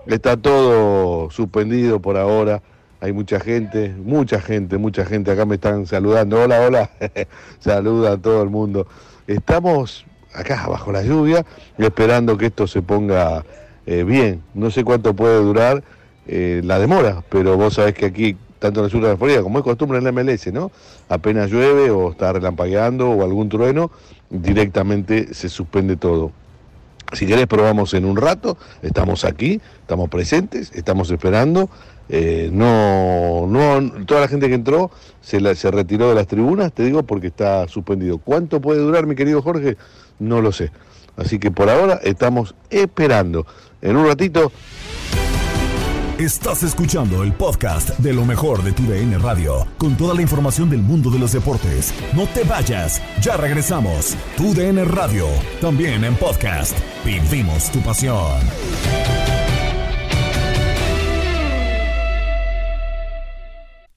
Está 0.07 0.37
todo 0.37 1.29
suspendido 1.29 1.99
por 2.01 2.17
ahora. 2.17 2.63
Hay 3.01 3.13
mucha 3.13 3.39
gente, 3.39 3.93
mucha 3.97 4.41
gente, 4.41 4.77
mucha 4.77 5.05
gente. 5.05 5.31
Acá 5.31 5.45
me 5.45 5.55
están 5.55 5.85
saludando. 5.85 6.41
Hola, 6.41 6.61
hola. 6.61 6.89
Saluda 7.59 8.13
a 8.13 8.17
todo 8.17 8.43
el 8.43 8.49
mundo. 8.49 8.87
Estamos 9.25 10.05
acá 10.33 10.67
bajo 10.67 10.91
la 10.91 11.01
lluvia, 11.03 11.45
esperando 11.77 12.37
que 12.37 12.47
esto 12.47 12.67
se 12.67 12.81
ponga 12.81 13.45
eh, 13.85 14.03
bien. 14.03 14.43
No 14.53 14.69
sé 14.69 14.83
cuánto 14.83 15.13
puede 15.13 15.41
durar 15.41 15.83
eh, 16.27 16.61
la 16.63 16.77
demora, 16.77 17.23
pero 17.29 17.55
vos 17.55 17.75
sabés 17.75 17.93
que 17.93 18.05
aquí, 18.05 18.35
tanto 18.59 18.81
en 18.81 18.85
el 18.85 18.91
sur 18.91 19.01
de 19.01 19.09
la 19.09 19.17
Florida, 19.17 19.41
como 19.43 19.59
es 19.59 19.63
costumbre 19.63 19.97
en 19.97 20.03
la 20.03 20.11
MLS, 20.11 20.51
¿no? 20.51 20.69
Apenas 21.07 21.49
llueve 21.49 21.89
o 21.91 22.11
está 22.11 22.33
relampagueando 22.33 23.09
o 23.09 23.23
algún 23.23 23.47
trueno, 23.47 23.91
directamente 24.29 25.33
se 25.33 25.47
suspende 25.47 25.95
todo. 25.95 26.33
Si 27.13 27.25
querés 27.25 27.47
probamos 27.47 27.93
en 27.95 28.05
un 28.05 28.17
rato, 28.17 28.57
estamos 28.83 29.25
aquí, 29.25 29.59
estamos 29.81 30.09
presentes, 30.09 30.71
estamos 30.75 31.09
esperando. 31.09 31.69
Eh, 32.09 32.49
no, 32.51 33.45
no, 33.47 34.05
toda 34.05 34.21
la 34.21 34.27
gente 34.27 34.47
que 34.47 34.55
entró 34.55 34.89
se, 35.21 35.55
se 35.55 35.71
retiró 35.71 36.09
de 36.09 36.15
las 36.15 36.27
tribunas, 36.27 36.73
te 36.73 36.83
digo, 36.83 37.03
porque 37.03 37.27
está 37.27 37.67
suspendido. 37.67 38.17
¿Cuánto 38.17 38.59
puede 38.59 38.79
durar, 38.79 39.05
mi 39.05 39.15
querido 39.15 39.41
Jorge? 39.41 39.77
No 40.17 40.41
lo 40.41 40.51
sé. 40.51 40.71
Así 41.15 41.37
que 41.37 41.51
por 41.51 41.69
ahora 41.69 41.99
estamos 42.03 42.55
esperando. 42.69 43.45
En 43.81 43.95
un 43.95 44.07
ratito 44.07 44.51
Estás 46.19 46.63
escuchando 46.63 47.23
el 47.23 47.31
podcast 47.31 47.97
de 47.97 48.11
lo 48.11 48.25
mejor 48.25 48.61
de 48.61 48.73
tu 48.73 48.83
DN 48.83 49.17
Radio, 49.19 49.65
con 49.77 49.95
toda 49.95 50.13
la 50.13 50.21
información 50.21 50.69
del 50.69 50.81
mundo 50.81 51.09
de 51.09 51.17
los 51.17 51.31
deportes. 51.31 51.93
No 52.13 52.27
te 52.27 52.43
vayas, 52.43 53.01
ya 53.21 53.37
regresamos. 53.37 54.17
Tu 54.35 54.53
DN 54.53 54.83
Radio, 54.83 55.27
también 55.61 56.03
en 56.03 56.15
podcast. 56.15 56.77
Vivimos 57.05 57.71
tu 57.71 57.79
pasión. 57.79 58.37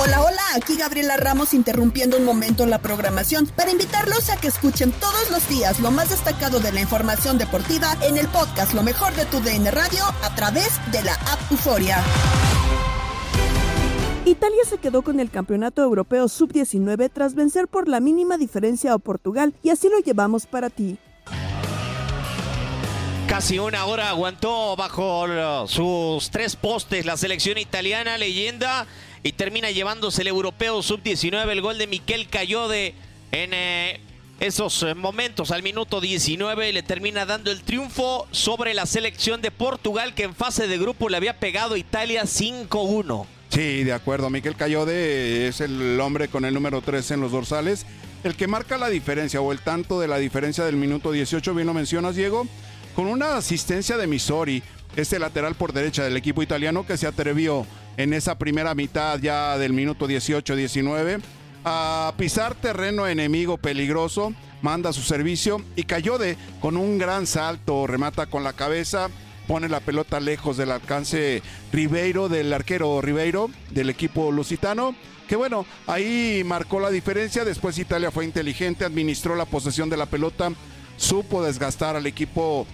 Hola, 0.00 0.22
hola, 0.22 0.42
aquí 0.54 0.76
Gabriela 0.76 1.16
Ramos 1.16 1.54
interrumpiendo 1.54 2.18
un 2.18 2.24
momento 2.24 2.66
la 2.66 2.78
programación 2.78 3.46
para 3.46 3.72
invitarlos 3.72 4.30
a 4.30 4.36
que 4.36 4.46
escuchen 4.46 4.92
todos 4.92 5.30
los 5.30 5.48
días 5.48 5.80
lo 5.80 5.90
más 5.90 6.10
destacado 6.10 6.60
de 6.60 6.70
la 6.70 6.80
información 6.80 7.36
deportiva 7.36 7.96
en 8.02 8.16
el 8.16 8.28
podcast 8.28 8.74
Lo 8.74 8.84
mejor 8.84 9.12
de 9.14 9.24
tu 9.26 9.40
DN 9.40 9.70
Radio 9.72 10.04
a 10.22 10.34
través 10.36 10.78
de 10.92 11.02
la 11.02 11.14
app 11.14 11.40
Euforia. 11.50 12.02
Italia 14.24 14.62
se 14.68 14.78
quedó 14.78 15.02
con 15.02 15.20
el 15.20 15.30
Campeonato 15.30 15.82
Europeo 15.82 16.28
Sub-19 16.28 17.10
tras 17.12 17.34
vencer 17.34 17.66
por 17.66 17.88
la 17.88 17.98
mínima 17.98 18.36
diferencia 18.36 18.92
a 18.92 18.98
Portugal 18.98 19.54
y 19.62 19.70
así 19.70 19.88
lo 19.88 19.98
llevamos 19.98 20.46
para 20.46 20.70
ti. 20.70 20.98
Casi 23.26 23.58
una 23.58 23.84
hora 23.84 24.08
aguantó 24.08 24.74
bajo 24.76 25.66
sus 25.66 26.30
tres 26.30 26.56
postes 26.56 27.04
la 27.04 27.16
selección 27.16 27.58
italiana, 27.58 28.16
leyenda, 28.16 28.86
y 29.22 29.32
termina 29.32 29.70
llevándose 29.70 30.22
el 30.22 30.28
europeo 30.28 30.82
sub-19, 30.82 31.48
el 31.50 31.60
gol 31.60 31.78
de 31.78 31.86
Miquel 31.86 32.28
Cayode 32.28 32.94
en 33.32 33.50
eh, 33.52 34.00
esos 34.40 34.82
eh, 34.82 34.94
momentos 34.94 35.50
al 35.50 35.62
minuto 35.62 36.00
19 36.00 36.68
y 36.68 36.72
le 36.72 36.82
termina 36.82 37.26
dando 37.26 37.50
el 37.50 37.62
triunfo 37.62 38.26
sobre 38.30 38.74
la 38.74 38.86
selección 38.86 39.42
de 39.42 39.50
Portugal 39.50 40.14
que 40.14 40.24
en 40.24 40.34
fase 40.34 40.68
de 40.68 40.78
grupo 40.78 41.08
le 41.08 41.16
había 41.16 41.38
pegado 41.38 41.74
a 41.74 41.78
Italia 41.78 42.22
5-1. 42.22 43.26
Sí, 43.48 43.82
de 43.82 43.92
acuerdo. 43.92 44.30
Miquel 44.30 44.56
Cayode 44.56 45.48
es 45.48 45.60
el 45.60 45.98
hombre 46.00 46.28
con 46.28 46.44
el 46.44 46.54
número 46.54 46.82
13 46.82 47.14
en 47.14 47.20
los 47.20 47.32
dorsales. 47.32 47.86
El 48.22 48.34
que 48.34 48.46
marca 48.46 48.78
la 48.78 48.88
diferencia 48.88 49.40
o 49.40 49.52
el 49.52 49.60
tanto 49.60 50.00
de 50.00 50.08
la 50.08 50.18
diferencia 50.18 50.64
del 50.64 50.76
minuto 50.76 51.12
18, 51.12 51.54
bien 51.54 51.66
lo 51.66 51.74
mencionas, 51.74 52.16
Diego, 52.16 52.46
con 52.94 53.06
una 53.06 53.36
asistencia 53.36 53.96
de 53.96 54.06
Misori, 54.06 54.62
este 54.96 55.18
lateral 55.18 55.54
por 55.54 55.72
derecha 55.72 56.02
del 56.04 56.16
equipo 56.16 56.42
italiano 56.42 56.86
que 56.86 56.96
se 56.96 57.06
atrevió 57.06 57.66
en 57.98 58.14
esa 58.14 58.38
primera 58.38 58.74
mitad 58.74 59.18
ya 59.18 59.58
del 59.58 59.74
minuto 59.74 60.08
18-19 60.08 61.20
a 61.64 62.14
pisar 62.16 62.54
terreno 62.54 63.06
enemigo 63.06 63.58
peligroso, 63.58 64.32
manda 64.62 64.92
su 64.92 65.02
servicio 65.02 65.60
y 65.74 65.82
Cayode 65.82 66.36
con 66.60 66.76
un 66.76 66.96
gran 66.96 67.26
salto, 67.26 67.88
remata 67.88 68.26
con 68.26 68.44
la 68.44 68.52
cabeza, 68.52 69.08
pone 69.48 69.68
la 69.68 69.80
pelota 69.80 70.20
lejos 70.20 70.56
del 70.56 70.70
alcance 70.70 71.42
Ribeiro, 71.72 72.28
del 72.28 72.52
arquero 72.52 73.02
Ribeiro, 73.02 73.50
del 73.70 73.90
equipo 73.90 74.30
lusitano. 74.30 74.94
Que 75.28 75.36
bueno, 75.36 75.66
ahí 75.86 76.42
marcó 76.46 76.80
la 76.80 76.90
diferencia. 76.90 77.44
Después 77.44 77.78
Italia 77.78 78.10
fue 78.10 78.24
inteligente, 78.24 78.84
administró 78.84 79.34
la 79.34 79.44
posesión 79.44 79.90
de 79.90 79.96
la 79.96 80.06
pelota, 80.06 80.52
supo 80.96 81.42
desgastar 81.42 81.96
al 81.96 82.06
equipo 82.06 82.66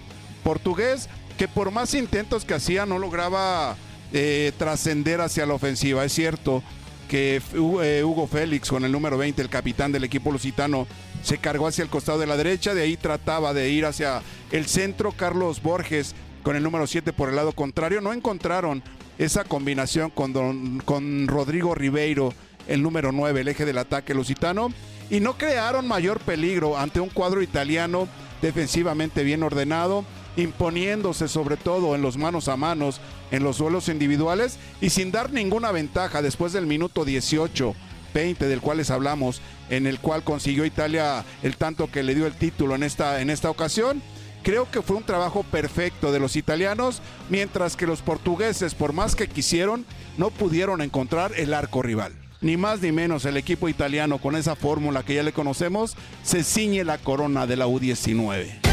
portugués, 0.43 1.09
que 1.37 1.47
por 1.47 1.71
más 1.71 1.93
intentos 1.95 2.45
que 2.45 2.53
hacía 2.53 2.85
no 2.85 2.99
lograba 2.99 3.75
eh, 4.13 4.51
trascender 4.57 5.21
hacia 5.21 5.45
la 5.45 5.53
ofensiva. 5.53 6.03
Es 6.05 6.13
cierto 6.13 6.63
que 7.09 7.41
eh, 7.83 8.03
Hugo 8.03 8.27
Félix, 8.27 8.69
con 8.69 8.83
el 8.85 8.91
número 8.91 9.17
20, 9.17 9.41
el 9.41 9.49
capitán 9.49 9.91
del 9.91 10.03
equipo 10.03 10.31
lusitano, 10.31 10.87
se 11.23 11.37
cargó 11.37 11.67
hacia 11.67 11.83
el 11.83 11.89
costado 11.89 12.19
de 12.19 12.27
la 12.27 12.37
derecha, 12.37 12.73
de 12.73 12.81
ahí 12.83 12.97
trataba 12.97 13.53
de 13.53 13.69
ir 13.69 13.85
hacia 13.85 14.21
el 14.51 14.65
centro. 14.65 15.11
Carlos 15.11 15.61
Borges, 15.61 16.15
con 16.43 16.55
el 16.55 16.63
número 16.63 16.87
7 16.87 17.13
por 17.13 17.29
el 17.29 17.35
lado 17.35 17.51
contrario, 17.51 18.01
no 18.01 18.13
encontraron 18.13 18.83
esa 19.17 19.43
combinación 19.43 20.09
con, 20.09 20.33
don- 20.33 20.79
con 20.83 21.27
Rodrigo 21.27 21.73
Ribeiro, 21.75 22.33
el 22.67 22.81
número 22.83 23.11
9, 23.11 23.41
el 23.41 23.47
eje 23.47 23.65
del 23.65 23.77
ataque 23.77 24.13
lusitano, 24.13 24.71
y 25.09 25.19
no 25.19 25.37
crearon 25.37 25.87
mayor 25.87 26.19
peligro 26.19 26.77
ante 26.77 26.99
un 26.99 27.09
cuadro 27.09 27.41
italiano 27.43 28.07
defensivamente 28.41 29.23
bien 29.23 29.43
ordenado, 29.43 30.03
imponiéndose 30.37 31.27
sobre 31.27 31.57
todo 31.57 31.95
en 31.95 32.01
los 32.01 32.17
manos 32.17 32.47
a 32.47 32.57
manos, 32.57 32.99
en 33.31 33.43
los 33.43 33.57
duelos 33.57 33.89
individuales 33.89 34.57
y 34.81 34.89
sin 34.89 35.11
dar 35.11 35.31
ninguna 35.31 35.71
ventaja 35.71 36.21
después 36.21 36.53
del 36.53 36.65
minuto 36.65 37.05
18. 37.05 37.75
20 38.13 38.47
del 38.47 38.61
cual 38.61 38.77
les 38.77 38.91
hablamos, 38.91 39.41
en 39.69 39.85
el 39.85 39.99
cual 39.99 40.23
consiguió 40.23 40.63
Italia 40.63 41.25
el 41.43 41.57
tanto 41.57 41.91
que 41.91 42.01
le 42.01 42.15
dio 42.15 42.25
el 42.25 42.33
título 42.33 42.73
en 42.73 42.83
esta, 42.83 43.21
en 43.21 43.29
esta 43.29 43.49
ocasión. 43.49 44.01
Creo 44.41 44.71
que 44.71 44.81
fue 44.81 44.95
un 44.95 45.03
trabajo 45.03 45.43
perfecto 45.43 46.11
de 46.13 46.19
los 46.19 46.35
italianos, 46.35 47.01
mientras 47.29 47.75
que 47.75 47.87
los 47.87 48.01
portugueses, 48.01 48.73
por 48.73 48.93
más 48.93 49.15
que 49.15 49.27
quisieron, 49.27 49.85
no 50.17 50.29
pudieron 50.29 50.81
encontrar 50.81 51.33
el 51.35 51.53
arco 51.53 51.81
rival. 51.81 52.13
Ni 52.41 52.55
más 52.55 52.81
ni 52.81 52.91
menos 52.91 53.25
el 53.25 53.37
equipo 53.37 53.69
italiano 53.69 54.19
con 54.19 54.35
esa 54.35 54.55
fórmula 54.55 55.03
que 55.03 55.15
ya 55.15 55.23
le 55.23 55.33
conocemos 55.33 55.95
se 56.23 56.43
ciñe 56.43 56.83
la 56.83 56.97
corona 56.97 57.47
de 57.47 57.57
la 57.57 57.67
U19. 57.67 58.64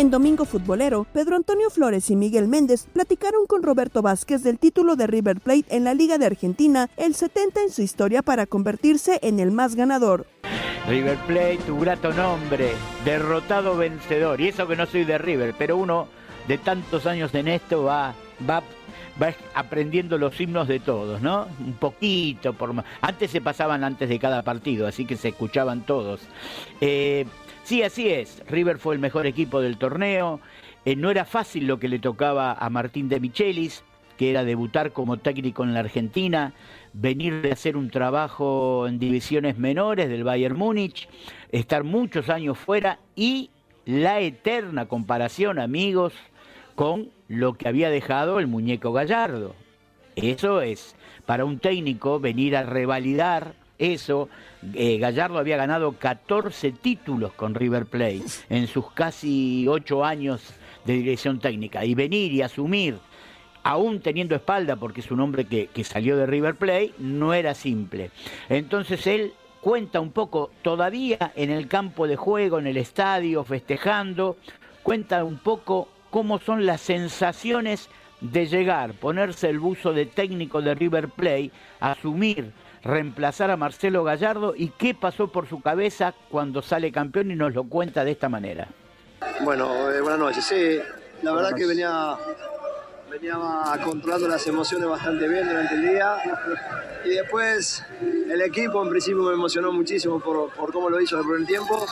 En 0.00 0.10
Domingo 0.10 0.46
Futbolero, 0.46 1.06
Pedro 1.12 1.36
Antonio 1.36 1.68
Flores 1.68 2.08
y 2.08 2.16
Miguel 2.16 2.48
Méndez 2.48 2.86
platicaron 2.90 3.44
con 3.46 3.62
Roberto 3.62 4.00
Vázquez 4.00 4.42
del 4.42 4.58
título 4.58 4.96
de 4.96 5.06
River 5.06 5.40
Plate 5.40 5.66
en 5.68 5.84
la 5.84 5.92
Liga 5.92 6.16
de 6.16 6.24
Argentina, 6.24 6.88
el 6.96 7.14
70 7.14 7.64
en 7.64 7.70
su 7.70 7.82
historia 7.82 8.22
para 8.22 8.46
convertirse 8.46 9.18
en 9.20 9.40
el 9.40 9.50
más 9.50 9.74
ganador. 9.74 10.24
River 10.88 11.18
Plate, 11.26 11.58
tu 11.66 11.78
grato 11.78 12.14
nombre, 12.14 12.70
derrotado 13.04 13.76
vencedor. 13.76 14.40
Y 14.40 14.48
eso 14.48 14.66
que 14.66 14.74
no 14.74 14.86
soy 14.86 15.04
de 15.04 15.18
River, 15.18 15.54
pero 15.58 15.76
uno 15.76 16.08
de 16.48 16.56
tantos 16.56 17.04
años 17.04 17.34
en 17.34 17.48
esto 17.48 17.84
va, 17.84 18.14
va, 18.48 18.62
va 19.22 19.34
aprendiendo 19.54 20.16
los 20.16 20.40
himnos 20.40 20.66
de 20.66 20.80
todos, 20.80 21.20
¿no? 21.20 21.46
Un 21.60 21.74
poquito, 21.74 22.54
por 22.54 22.72
más. 22.72 22.86
Antes 23.02 23.30
se 23.30 23.42
pasaban 23.42 23.84
antes 23.84 24.08
de 24.08 24.18
cada 24.18 24.42
partido, 24.44 24.86
así 24.86 25.04
que 25.04 25.16
se 25.16 25.28
escuchaban 25.28 25.82
todos. 25.82 26.22
Eh, 26.80 27.26
Sí, 27.70 27.84
así 27.84 28.08
es. 28.08 28.42
River 28.48 28.78
fue 28.78 28.96
el 28.96 29.00
mejor 29.00 29.26
equipo 29.28 29.60
del 29.60 29.76
torneo. 29.76 30.40
Eh, 30.84 30.96
no 30.96 31.08
era 31.08 31.24
fácil 31.24 31.68
lo 31.68 31.78
que 31.78 31.86
le 31.86 32.00
tocaba 32.00 32.52
a 32.52 32.68
Martín 32.68 33.08
de 33.08 33.20
Michelis, 33.20 33.84
que 34.18 34.28
era 34.28 34.42
debutar 34.42 34.90
como 34.90 35.18
técnico 35.18 35.62
en 35.62 35.72
la 35.72 35.78
Argentina, 35.78 36.52
venir 36.94 37.42
de 37.42 37.52
hacer 37.52 37.76
un 37.76 37.88
trabajo 37.88 38.88
en 38.88 38.98
divisiones 38.98 39.56
menores 39.56 40.08
del 40.08 40.24
Bayern 40.24 40.58
Múnich, 40.58 41.08
estar 41.52 41.84
muchos 41.84 42.28
años 42.28 42.58
fuera 42.58 42.98
y 43.14 43.50
la 43.84 44.18
eterna 44.18 44.86
comparación, 44.86 45.60
amigos, 45.60 46.12
con 46.74 47.10
lo 47.28 47.52
que 47.52 47.68
había 47.68 47.88
dejado 47.88 48.40
el 48.40 48.48
muñeco 48.48 48.92
Gallardo. 48.92 49.54
Eso 50.16 50.60
es, 50.60 50.96
para 51.24 51.44
un 51.44 51.60
técnico 51.60 52.18
venir 52.18 52.56
a 52.56 52.64
revalidar 52.64 53.54
eso, 53.80 54.28
eh, 54.74 54.98
Gallardo 54.98 55.38
había 55.38 55.56
ganado 55.56 55.92
14 55.92 56.70
títulos 56.72 57.32
con 57.32 57.54
River 57.54 57.86
Plate 57.86 58.22
en 58.50 58.66
sus 58.66 58.92
casi 58.92 59.66
8 59.66 60.04
años 60.04 60.52
de 60.84 60.92
dirección 60.94 61.40
técnica. 61.40 61.84
Y 61.84 61.94
venir 61.94 62.30
y 62.32 62.42
asumir, 62.42 62.98
aún 63.62 64.00
teniendo 64.00 64.34
espalda, 64.34 64.76
porque 64.76 65.00
es 65.00 65.10
un 65.10 65.20
hombre 65.20 65.46
que, 65.46 65.68
que 65.68 65.82
salió 65.82 66.16
de 66.16 66.26
River 66.26 66.56
Plate, 66.56 66.92
no 66.98 67.32
era 67.32 67.54
simple. 67.54 68.10
Entonces 68.50 69.06
él 69.06 69.32
cuenta 69.62 70.00
un 70.00 70.12
poco, 70.12 70.50
todavía 70.62 71.32
en 71.34 71.50
el 71.50 71.66
campo 71.66 72.06
de 72.06 72.16
juego, 72.16 72.58
en 72.58 72.66
el 72.66 72.76
estadio, 72.76 73.44
festejando, 73.44 74.36
cuenta 74.82 75.24
un 75.24 75.38
poco 75.38 75.88
cómo 76.10 76.38
son 76.38 76.66
las 76.66 76.82
sensaciones 76.82 77.88
de 78.20 78.46
llegar, 78.46 78.92
ponerse 78.94 79.48
el 79.48 79.58
buzo 79.58 79.92
de 79.92 80.06
técnico 80.06 80.60
de 80.60 80.74
River 80.74 81.08
Plate, 81.08 81.50
asumir 81.80 82.52
reemplazar 82.82 83.50
a 83.50 83.56
Marcelo 83.56 84.04
Gallardo 84.04 84.54
y 84.56 84.68
qué 84.70 84.94
pasó 84.94 85.28
por 85.28 85.48
su 85.48 85.60
cabeza 85.60 86.14
cuando 86.30 86.62
sale 86.62 86.90
campeón 86.90 87.30
y 87.30 87.36
nos 87.36 87.54
lo 87.54 87.64
cuenta 87.64 88.04
de 88.04 88.12
esta 88.12 88.28
manera. 88.28 88.68
Bueno, 89.42 89.90
eh, 89.90 90.00
buenas 90.00 90.18
noches. 90.18 90.44
Sí, 90.44 90.80
la 91.22 91.32
verdad 91.32 91.54
que 91.54 91.66
venía, 91.66 92.16
venía 93.10 93.36
controlando 93.84 94.28
las 94.28 94.46
emociones 94.46 94.88
bastante 94.88 95.28
bien 95.28 95.46
durante 95.46 95.74
el 95.74 95.82
día 95.82 96.16
y 97.04 97.10
después 97.10 97.84
el 98.00 98.40
equipo 98.42 98.82
en 98.82 98.90
principio 98.90 99.22
me 99.22 99.34
emocionó 99.34 99.72
muchísimo 99.72 100.20
por, 100.20 100.50
por 100.52 100.72
cómo 100.72 100.88
lo 100.88 101.00
hizo 101.00 101.16
en 101.16 101.22
el 101.22 101.28
primer 101.28 101.46
tiempo. 101.46 101.86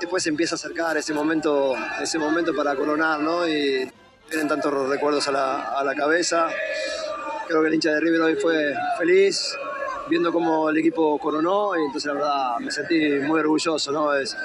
Después 0.00 0.26
empieza 0.26 0.54
a 0.54 0.56
acercar 0.56 0.96
ese 0.96 1.14
momento, 1.14 1.74
ese 2.00 2.18
momento 2.18 2.54
para 2.54 2.74
coronar, 2.74 3.20
¿no? 3.20 3.46
Y 3.46 3.90
tienen 4.28 4.48
tantos 4.48 4.88
recuerdos 4.88 5.28
a 5.28 5.32
la, 5.32 5.78
a 5.78 5.84
la 5.84 5.94
cabeza 5.94 6.48
creo 7.46 7.62
que 7.62 7.68
el 7.68 7.74
hincha 7.74 7.90
de 7.90 8.00
River 8.00 8.20
hoy 8.22 8.36
fue 8.36 8.74
feliz 8.98 9.56
viendo 10.08 10.32
cómo 10.32 10.68
el 10.68 10.76
equipo 10.78 11.18
coronó 11.18 11.76
y 11.76 11.84
entonces 11.84 12.06
la 12.06 12.14
verdad 12.14 12.58
me 12.60 12.70
sentí 12.70 12.98
muy 13.26 13.40
orgulloso, 13.40 13.90
¿no? 13.92 14.14
Es 14.14 14.36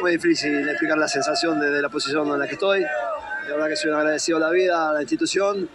muy 0.00 0.12
difícil 0.12 0.68
explicar 0.68 0.98
la 0.98 1.08
sensación 1.08 1.60
de, 1.60 1.80
la 1.80 1.88
posición 1.88 2.28
en 2.28 2.38
la 2.38 2.46
que 2.46 2.54
estoy. 2.54 2.82
La 2.82 3.50
verdad 3.50 3.68
que 3.68 3.76
soy 3.76 3.90
un 3.90 3.96
agradecido 3.96 4.38
a 4.38 4.40
la 4.40 4.50
vida, 4.50 4.90
a 4.90 4.92
la 4.92 5.02
institución 5.02 5.68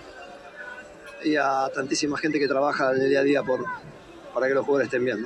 y 1.24 1.36
a 1.36 1.70
tantísima 1.74 2.18
gente 2.18 2.40
que 2.40 2.48
trabaja 2.48 2.92
el 2.92 3.10
día 3.10 3.20
a 3.20 3.24
día 3.24 3.44
por, 3.44 3.64
para 4.34 4.48
que 4.48 4.54
los 4.54 4.66
jugadores 4.66 4.88
estén 4.88 5.06
bien. 5.06 5.26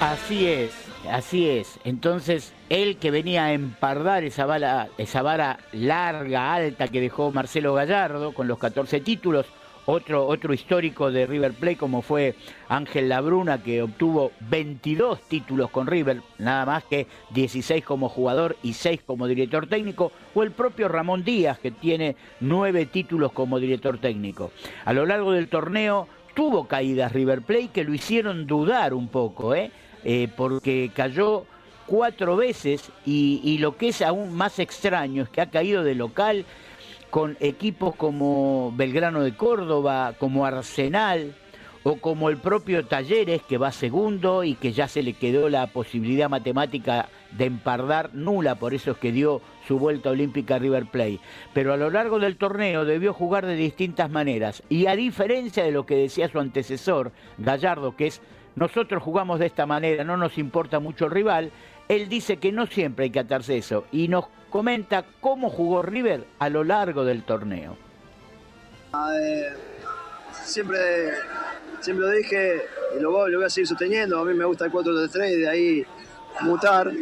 Así 0.00 0.46
es, 0.48 0.72
así 1.08 1.48
es. 1.48 1.78
Entonces, 1.84 2.52
él 2.68 2.96
que 2.96 3.10
venía 3.10 3.46
a 3.46 3.52
empardar 3.52 4.24
esa, 4.24 4.46
bala, 4.46 4.88
esa 4.98 5.22
vara 5.22 5.58
larga, 5.72 6.54
alta 6.54 6.88
que 6.88 7.00
dejó 7.00 7.30
Marcelo 7.30 7.74
Gallardo 7.74 8.32
con 8.32 8.48
los 8.48 8.58
14 8.58 9.00
títulos, 9.00 9.46
otro, 9.86 10.26
otro 10.26 10.52
histórico 10.52 11.10
de 11.10 11.26
River 11.26 11.52
Plate 11.52 11.76
como 11.76 12.02
fue 12.02 12.34
Ángel 12.68 13.08
Labruna 13.08 13.62
que 13.62 13.82
obtuvo 13.82 14.30
22 14.40 15.22
títulos 15.22 15.70
con 15.70 15.86
River, 15.86 16.22
nada 16.38 16.66
más 16.66 16.84
que 16.84 17.06
16 17.30 17.84
como 17.84 18.08
jugador 18.08 18.56
y 18.62 18.74
6 18.74 19.00
como 19.06 19.26
director 19.26 19.66
técnico, 19.66 20.12
o 20.34 20.42
el 20.42 20.52
propio 20.52 20.88
Ramón 20.88 21.24
Díaz 21.24 21.58
que 21.58 21.70
tiene 21.70 22.16
9 22.40 22.86
títulos 22.86 23.32
como 23.32 23.58
director 23.58 23.98
técnico. 23.98 24.52
A 24.84 24.92
lo 24.92 25.06
largo 25.06 25.32
del 25.32 25.48
torneo 25.48 26.06
tuvo 26.34 26.68
caídas 26.68 27.12
River 27.12 27.42
Plate 27.42 27.68
que 27.68 27.84
lo 27.84 27.94
hicieron 27.94 28.46
dudar 28.46 28.94
un 28.94 29.08
poco, 29.08 29.54
¿eh? 29.54 29.72
Eh, 30.04 30.28
porque 30.34 30.90
cayó 30.94 31.44
cuatro 31.86 32.36
veces 32.36 32.90
y, 33.04 33.58
lo 33.58 33.76
que 33.76 33.88
es 33.88 34.00
aún 34.00 34.32
más 34.32 34.58
extraño 34.60 35.24
es 35.24 35.28
que 35.28 35.40
ha 35.40 35.50
caído 35.50 35.82
de 35.82 35.96
local 35.96 36.44
con 37.10 37.36
equipos 37.40 37.96
como 37.96 38.72
Belgrano 38.76 39.22
de 39.22 39.34
Córdoba, 39.34 40.14
como 40.18 40.46
Arsenal 40.46 41.34
o 41.82 41.96
como 41.96 42.28
el 42.28 42.36
propio 42.36 42.86
Talleres 42.86 43.42
que 43.42 43.58
va 43.58 43.72
segundo 43.72 44.44
y 44.44 44.54
que 44.54 44.72
ya 44.72 44.86
se 44.86 45.02
le 45.02 45.14
quedó 45.14 45.48
la 45.48 45.66
posibilidad 45.66 46.28
matemática 46.28 47.08
de 47.32 47.46
empardar 47.46 48.14
nula, 48.14 48.54
por 48.54 48.72
eso 48.72 48.92
es 48.92 48.98
que 48.98 49.10
dio 49.10 49.40
su 49.66 49.78
vuelta 49.78 50.10
olímpica 50.10 50.56
a 50.56 50.58
River 50.58 50.86
Plate. 50.86 51.20
Pero 51.52 51.72
a 51.72 51.76
lo 51.76 51.90
largo 51.90 52.20
del 52.20 52.36
torneo 52.36 52.84
debió 52.84 53.12
jugar 53.12 53.46
de 53.46 53.56
distintas 53.56 54.10
maneras 54.10 54.62
y 54.68 54.86
a 54.86 54.94
diferencia 54.94 55.64
de 55.64 55.72
lo 55.72 55.86
que 55.86 55.96
decía 55.96 56.28
su 56.28 56.38
antecesor, 56.38 57.10
Gallardo, 57.38 57.96
que 57.96 58.06
es 58.06 58.20
nosotros 58.60 59.02
jugamos 59.02 59.40
de 59.40 59.46
esta 59.46 59.64
manera, 59.64 60.04
no 60.04 60.18
nos 60.18 60.36
importa 60.36 60.78
mucho 60.80 61.06
el 61.06 61.10
rival, 61.10 61.50
él 61.88 62.10
dice 62.10 62.36
que 62.36 62.52
no 62.52 62.66
siempre 62.66 63.06
hay 63.06 63.10
que 63.10 63.20
atarse 63.20 63.56
eso 63.56 63.86
y 63.90 64.06
nos 64.06 64.26
comenta 64.50 65.04
cómo 65.20 65.48
jugó 65.48 65.80
River 65.80 66.26
a 66.38 66.50
lo 66.50 66.62
largo 66.62 67.04
del 67.04 67.24
torneo. 67.24 67.78
siempre, 70.44 70.78
siempre 71.80 72.06
lo 72.06 72.12
dije 72.12 72.62
y 72.98 73.00
lo 73.00 73.10
voy, 73.12 73.42
a 73.42 73.48
seguir 73.48 73.66
sosteniendo. 73.66 74.18
A 74.18 74.24
mí 74.26 74.34
me 74.34 74.44
gusta 74.44 74.66
el 74.66 74.72
4-3 74.72 75.32
y 75.32 75.36
de 75.36 75.48
ahí 75.48 75.86
mutar. 76.42 76.92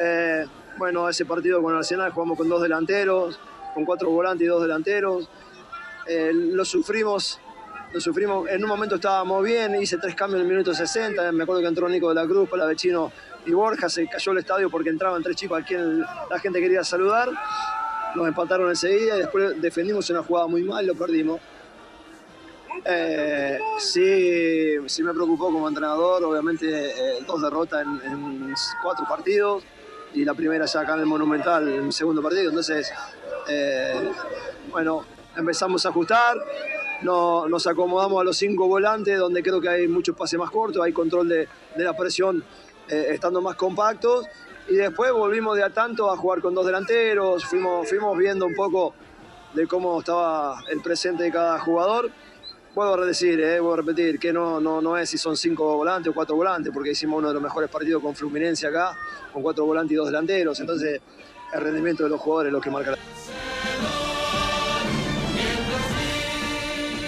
Eh, 0.00 0.46
bueno, 0.78 1.08
ese 1.08 1.24
partido 1.24 1.60
con 1.62 1.74
Arsenal 1.74 2.12
jugamos 2.12 2.38
con 2.38 2.48
dos 2.48 2.62
delanteros, 2.62 3.40
con 3.74 3.84
cuatro 3.84 4.10
volantes 4.10 4.44
y 4.44 4.48
dos 4.48 4.62
delanteros. 4.62 5.28
Eh, 6.06 6.30
lo 6.32 6.64
sufrimos 6.64 7.40
lo 7.96 8.00
sufrimos. 8.02 8.46
En 8.50 8.62
un 8.62 8.68
momento 8.68 8.96
estábamos 8.96 9.42
bien, 9.42 9.74
hice 9.80 9.96
tres 9.96 10.14
cambios 10.14 10.40
en 10.40 10.46
el 10.46 10.52
minuto 10.52 10.74
60. 10.74 11.32
Me 11.32 11.44
acuerdo 11.44 11.62
que 11.62 11.68
entró 11.68 11.88
Nico 11.88 12.10
de 12.10 12.14
la 12.14 12.26
Cruz, 12.26 12.46
para 12.46 12.66
vecino 12.66 13.10
y 13.46 13.52
Borja, 13.52 13.88
se 13.88 14.06
cayó 14.06 14.32
el 14.32 14.38
estadio 14.38 14.68
porque 14.68 14.90
entraban 14.90 15.22
tres 15.22 15.34
chicos 15.34 15.62
a 15.62 15.64
quien 15.64 16.00
la 16.02 16.38
gente 16.38 16.60
quería 16.60 16.84
saludar. 16.84 17.30
Nos 18.14 18.28
empataron 18.28 18.68
enseguida 18.68 19.16
y 19.16 19.20
después 19.20 19.62
defendimos 19.62 20.10
una 20.10 20.22
jugada 20.22 20.46
muy 20.46 20.62
mal 20.62 20.84
y 20.84 20.88
lo 20.88 20.94
perdimos. 20.94 21.40
Eh, 22.84 23.58
sí, 23.78 24.74
sí 24.86 25.02
me 25.02 25.14
preocupó 25.14 25.46
como 25.46 25.66
entrenador, 25.66 26.22
obviamente 26.22 26.90
eh, 26.90 27.24
dos 27.26 27.40
derrotas 27.40 27.82
en, 27.82 28.54
cuatro 28.82 29.06
partidos 29.08 29.64
y 30.12 30.22
la 30.22 30.34
primera 30.34 30.66
ya 30.66 30.80
acá 30.80 30.94
en 30.94 31.00
el 31.00 31.06
Monumental, 31.06 31.66
en 31.66 31.86
el 31.86 31.92
segundo 31.94 32.20
partido. 32.20 32.50
Entonces, 32.50 32.92
eh, 33.48 34.10
bueno, 34.70 35.02
empezamos 35.34 35.86
a 35.86 35.88
ajustar, 35.88 36.36
no, 37.02 37.48
nos 37.48 37.66
acomodamos 37.66 38.20
a 38.20 38.24
los 38.24 38.36
cinco 38.36 38.66
volantes, 38.66 39.18
donde 39.18 39.42
creo 39.42 39.60
que 39.60 39.68
hay 39.68 39.88
mucho 39.88 40.14
pase 40.14 40.38
más 40.38 40.50
corto, 40.50 40.82
hay 40.82 40.92
control 40.92 41.28
de, 41.28 41.48
de 41.76 41.84
la 41.84 41.96
presión 41.96 42.42
eh, 42.88 43.08
estando 43.10 43.40
más 43.40 43.56
compactos. 43.56 44.26
Y 44.68 44.74
después 44.74 45.12
volvimos 45.12 45.56
de 45.56 45.62
a 45.62 45.70
tanto 45.70 46.10
a 46.10 46.16
jugar 46.16 46.40
con 46.40 46.54
dos 46.54 46.66
delanteros, 46.66 47.44
fuimos, 47.44 47.88
fuimos 47.88 48.18
viendo 48.18 48.46
un 48.46 48.54
poco 48.54 48.94
de 49.54 49.66
cómo 49.66 50.00
estaba 50.00 50.58
el 50.70 50.80
presente 50.82 51.22
de 51.22 51.30
cada 51.30 51.58
jugador. 51.60 52.10
Vuelvo 52.74 52.94
a 52.94 53.06
decir, 53.06 53.40
eh, 53.40 53.60
vuelvo 53.60 53.74
a 53.74 53.76
repetir, 53.78 54.18
que 54.18 54.32
no, 54.32 54.60
no, 54.60 54.82
no 54.82 54.98
es 54.98 55.08
si 55.08 55.16
son 55.16 55.36
cinco 55.36 55.76
volantes 55.76 56.10
o 56.10 56.14
cuatro 56.14 56.36
volantes, 56.36 56.72
porque 56.74 56.90
hicimos 56.90 57.18
uno 57.18 57.28
de 57.28 57.34
los 57.34 57.42
mejores 57.42 57.70
partidos 57.70 58.02
con 58.02 58.14
Fluminense 58.14 58.66
acá, 58.66 58.94
con 59.32 59.42
cuatro 59.42 59.64
volantes 59.64 59.92
y 59.92 59.96
dos 59.96 60.06
delanteros. 60.06 60.60
Entonces, 60.60 61.00
el 61.54 61.60
rendimiento 61.60 62.02
de 62.02 62.10
los 62.10 62.20
jugadores 62.20 62.50
es 62.50 62.52
lo 62.52 62.60
que 62.60 62.70
marca 62.70 62.90
la... 62.90 62.98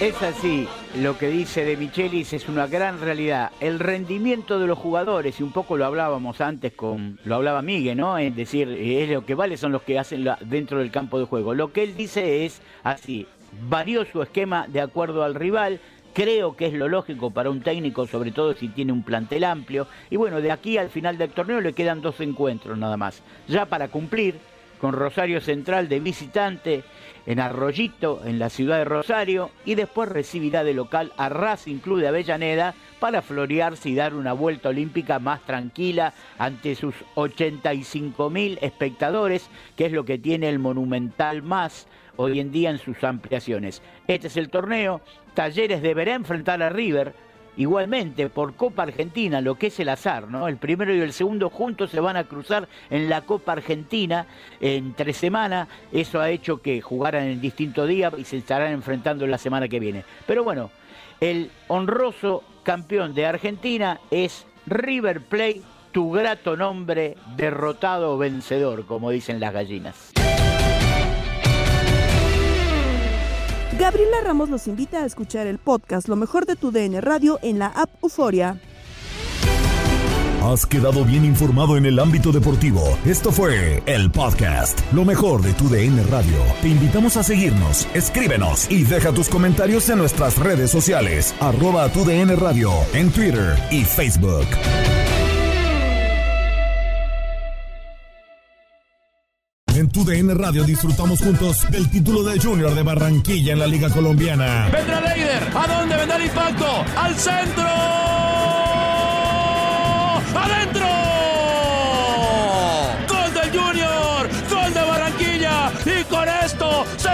Es 0.01 0.23
así, 0.23 0.69
lo 1.01 1.19
que 1.19 1.27
dice 1.27 1.65
de 1.65 1.77
Michelis 1.77 2.33
es 2.33 2.49
una 2.49 2.69
gran 2.69 3.01
realidad. 3.01 3.51
El 3.59 3.81
rendimiento 3.81 4.61
de 4.61 4.69
los 4.69 4.79
jugadores, 4.79 5.41
y 5.41 5.43
un 5.43 5.51
poco 5.51 5.77
lo 5.77 5.85
hablábamos 5.87 6.41
antes 6.41 6.73
con, 6.73 7.19
lo 7.25 7.35
hablaba 7.35 7.63
Miguel, 7.63 7.99
¿no? 7.99 8.17
Es 8.17 8.37
decir, 8.37 8.69
es 8.69 9.11
lo 9.11 9.27
que 9.27 9.35
vale 9.35 9.57
son 9.57 9.73
los 9.73 9.83
que 9.83 9.99
hacen 9.99 10.25
dentro 10.43 10.79
del 10.79 10.93
campo 10.93 11.19
de 11.19 11.25
juego. 11.25 11.53
Lo 11.53 11.73
que 11.73 11.83
él 11.83 11.97
dice 11.97 12.47
es 12.47 12.63
así, 12.85 13.27
varió 13.69 14.05
su 14.05 14.23
esquema 14.23 14.69
de 14.69 14.83
acuerdo 14.83 15.25
al 15.25 15.35
rival, 15.35 15.81
creo 16.15 16.55
que 16.55 16.67
es 16.67 16.75
lo 16.75 16.87
lógico 16.87 17.33
para 17.33 17.51
un 17.51 17.61
técnico, 17.61 18.07
sobre 18.07 18.31
todo 18.31 18.55
si 18.55 18.69
tiene 18.69 18.93
un 18.93 19.03
plantel 19.03 19.43
amplio. 19.43 19.89
Y 20.11 20.17
bueno, 20.17 20.41
de 20.41 20.53
aquí 20.53 20.79
al 20.79 20.91
final 20.91 21.19
del 21.19 21.31
torneo 21.31 21.61
le 21.61 21.73
quedan 21.73 22.03
dos 22.03 22.21
encuentros 22.21 22.79
nada 22.79 22.97
más. 22.97 23.21
Ya 23.49 23.67
para 23.67 23.89
cumplir 23.89 24.37
con 24.79 24.93
Rosario 24.93 25.41
Central 25.41 25.89
de 25.89 26.01
visitante 26.01 26.85
en 27.27 27.41
Arroyito, 27.41 28.23
en 28.25 28.39
la 28.39 28.49
ciudad 28.49 28.79
de 28.79 28.85
Rosario, 28.85 29.51
y 29.65 29.75
después 29.75 30.09
recibirá 30.09 30.65
de 30.65 30.75
local 30.75 31.13
a 31.17 31.29
Racing 31.29 31.79
Club 31.79 32.01
de 32.01 32.09
Avellaneda 32.09 32.75
para 33.01 33.23
florearse 33.23 33.91
y 33.91 33.95
dar 33.95 34.15
una 34.15 34.33
vuelta 34.33 34.71
olímpica 34.71 35.19
más 35.19 35.43
tranquila 35.43 36.15
ante 36.39 36.75
sus 36.75 36.95
85 37.17 38.31
mil 38.31 38.59
espectadores, 38.63 39.51
que 39.77 39.87
es 39.87 39.93
lo 39.93 40.05
que 40.05 40.19
tiene 40.19 40.49
el 40.49 40.59
Monumental 40.59 41.43
más 41.43 41.87
hoy 42.17 42.41
en 42.41 42.51
día 42.51 42.71
en 42.71 42.79
sus 42.79 43.03
ampliaciones. 43.05 43.83
Este 44.07 44.27
es 44.27 44.37
el 44.37 44.49
torneo, 44.49 45.01
Talleres 45.35 45.83
deberá 45.83 46.15
enfrentar 46.15 46.63
a 46.63 46.69
River, 46.69 47.15
Igualmente, 47.59 48.29
por 48.29 48.55
Copa 48.55 48.85
Argentina, 48.85 49.41
lo 49.41 49.57
que 49.57 49.67
es 49.67 49.81
el 49.81 49.89
azar, 49.89 50.29
¿no? 50.29 50.47
El 50.47 50.59
primero 50.59 50.95
y 50.95 51.01
el 51.01 51.13
segundo 51.13 51.51
juntos 51.51 51.91
se 51.91 51.99
van 51.99 52.17
a 52.17 52.23
cruzar 52.23 52.69
en 52.89 53.09
la 53.09 53.23
Copa 53.23 53.51
Argentina 53.51 54.27
en 54.61 54.95
tres 54.95 55.17
semanas. 55.17 55.67
Eso 55.91 56.21
ha 56.21 56.31
hecho 56.31 56.63
que 56.63 56.81
jugaran 56.81 57.25
en 57.25 57.41
distinto 57.41 57.85
día 57.85 58.13
y 58.17 58.23
se 58.23 58.37
estarán 58.37 58.71
enfrentando 58.71 59.27
la 59.27 59.39
semana 59.39 59.67
que 59.67 59.81
viene. 59.81 60.05
Pero 60.25 60.45
bueno, 60.45 60.71
el 61.21 61.51
honroso 61.67 62.45
campeón 62.63 63.13
de 63.13 63.27
Argentina 63.27 63.99
es 64.13 64.47
River 64.67 65.23
Plate, 65.23 65.63
tu 65.91 66.13
grato 66.13 66.57
nombre, 66.57 67.17
derrotado 67.37 68.15
o 68.15 68.19
vencedor, 68.19 68.87
como 68.87 69.11
dicen 69.11 69.41
las 69.41 69.53
gallinas. 69.53 70.13
Gabriela 73.79 74.17
Ramos 74.25 74.51
los 74.51 74.67
invita 74.67 75.05
a 75.05 75.07
escuchar 75.07 75.47
el 75.47 75.59
podcast 75.59 76.09
Lo 76.09 76.17
mejor 76.17 76.47
de 76.47 76.57
tu 76.57 76.73
DN 76.73 77.01
Radio 77.01 77.39
en 77.43 77.61
la 77.61 77.69
app 77.69 77.89
Euforia. 78.03 78.61
Has 80.43 80.67
quedado 80.67 81.05
bien 81.05 81.25
informado 81.25 81.77
en 81.77 81.87
el 81.87 82.01
ámbito 82.01 82.33
deportivo. 82.33 82.83
Esto 83.05 83.31
fue 83.31 83.83
el 83.87 84.11
podcast 84.11 84.81
Lo 84.93 85.05
mejor 85.05 85.43
de 85.43 85.53
tu 85.53 85.69
DN 85.69 86.03
Radio. 86.05 86.39
Te 86.61 86.69
invitamos 86.69 87.17
a 87.17 87.23
seguirnos, 87.23 87.87
escríbenos 87.95 88.69
y 88.69 88.83
deja 88.83 89.13
tus 89.13 89.29
comentarios 89.29 89.89
en 89.91 89.99
nuestras 89.99 90.39
redes 90.39 90.73
sociales, 90.73 91.33
arroba 91.39 91.89
tu 91.93 92.05
DN 92.05 92.35
Radio, 92.35 92.73
en 92.95 93.13
Twitter 93.13 93.57
y 93.71 93.85
Facebook. 93.85 94.47
En 99.79 99.89
tu 99.91 100.05
Radio 100.05 100.65
disfrutamos 100.65 101.21
juntos 101.21 101.71
del 101.71 101.89
título 101.89 102.25
de 102.25 102.41
Junior 102.41 102.75
de 102.75 102.83
Barranquilla 102.83 103.53
en 103.53 103.61
la 103.61 103.67
Liga 103.69 103.89
Colombiana. 103.89 104.69
Vendrá 104.73 105.01
Leider. 105.01 105.41
¿A 105.55 105.67
dónde 105.69 105.97
vendrá 105.97 106.17
el 106.17 106.25
impacto? 106.25 106.67
¡Al 106.97 107.15
centro! 107.15 108.18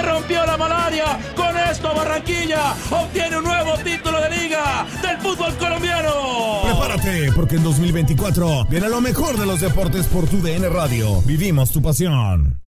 Rompió 0.05 0.45
la 0.45 0.57
malaria. 0.57 1.19
Con 1.37 1.57
esto 1.57 1.95
Barranquilla 1.95 2.75
obtiene 2.91 3.39
un 3.39 3.45
nuevo 3.45 3.77
título 3.79 4.21
de 4.21 4.31
liga 4.31 4.87
del 5.03 5.19
fútbol 5.19 5.55
colombiano. 5.57 6.63
Prepárate, 6.65 7.33
porque 7.33 7.57
en 7.57 7.65
2024 7.65 8.67
viene 8.67 8.89
lo 8.89 9.01
mejor 9.01 9.39
de 9.39 9.47
los 9.47 9.61
deportes 9.61 10.07
por 10.07 10.27
tu 10.27 10.41
DN 10.41 10.69
Radio. 10.69 11.23
Vivimos 11.23 11.71
tu 11.71 11.83
pasión. 11.83 12.64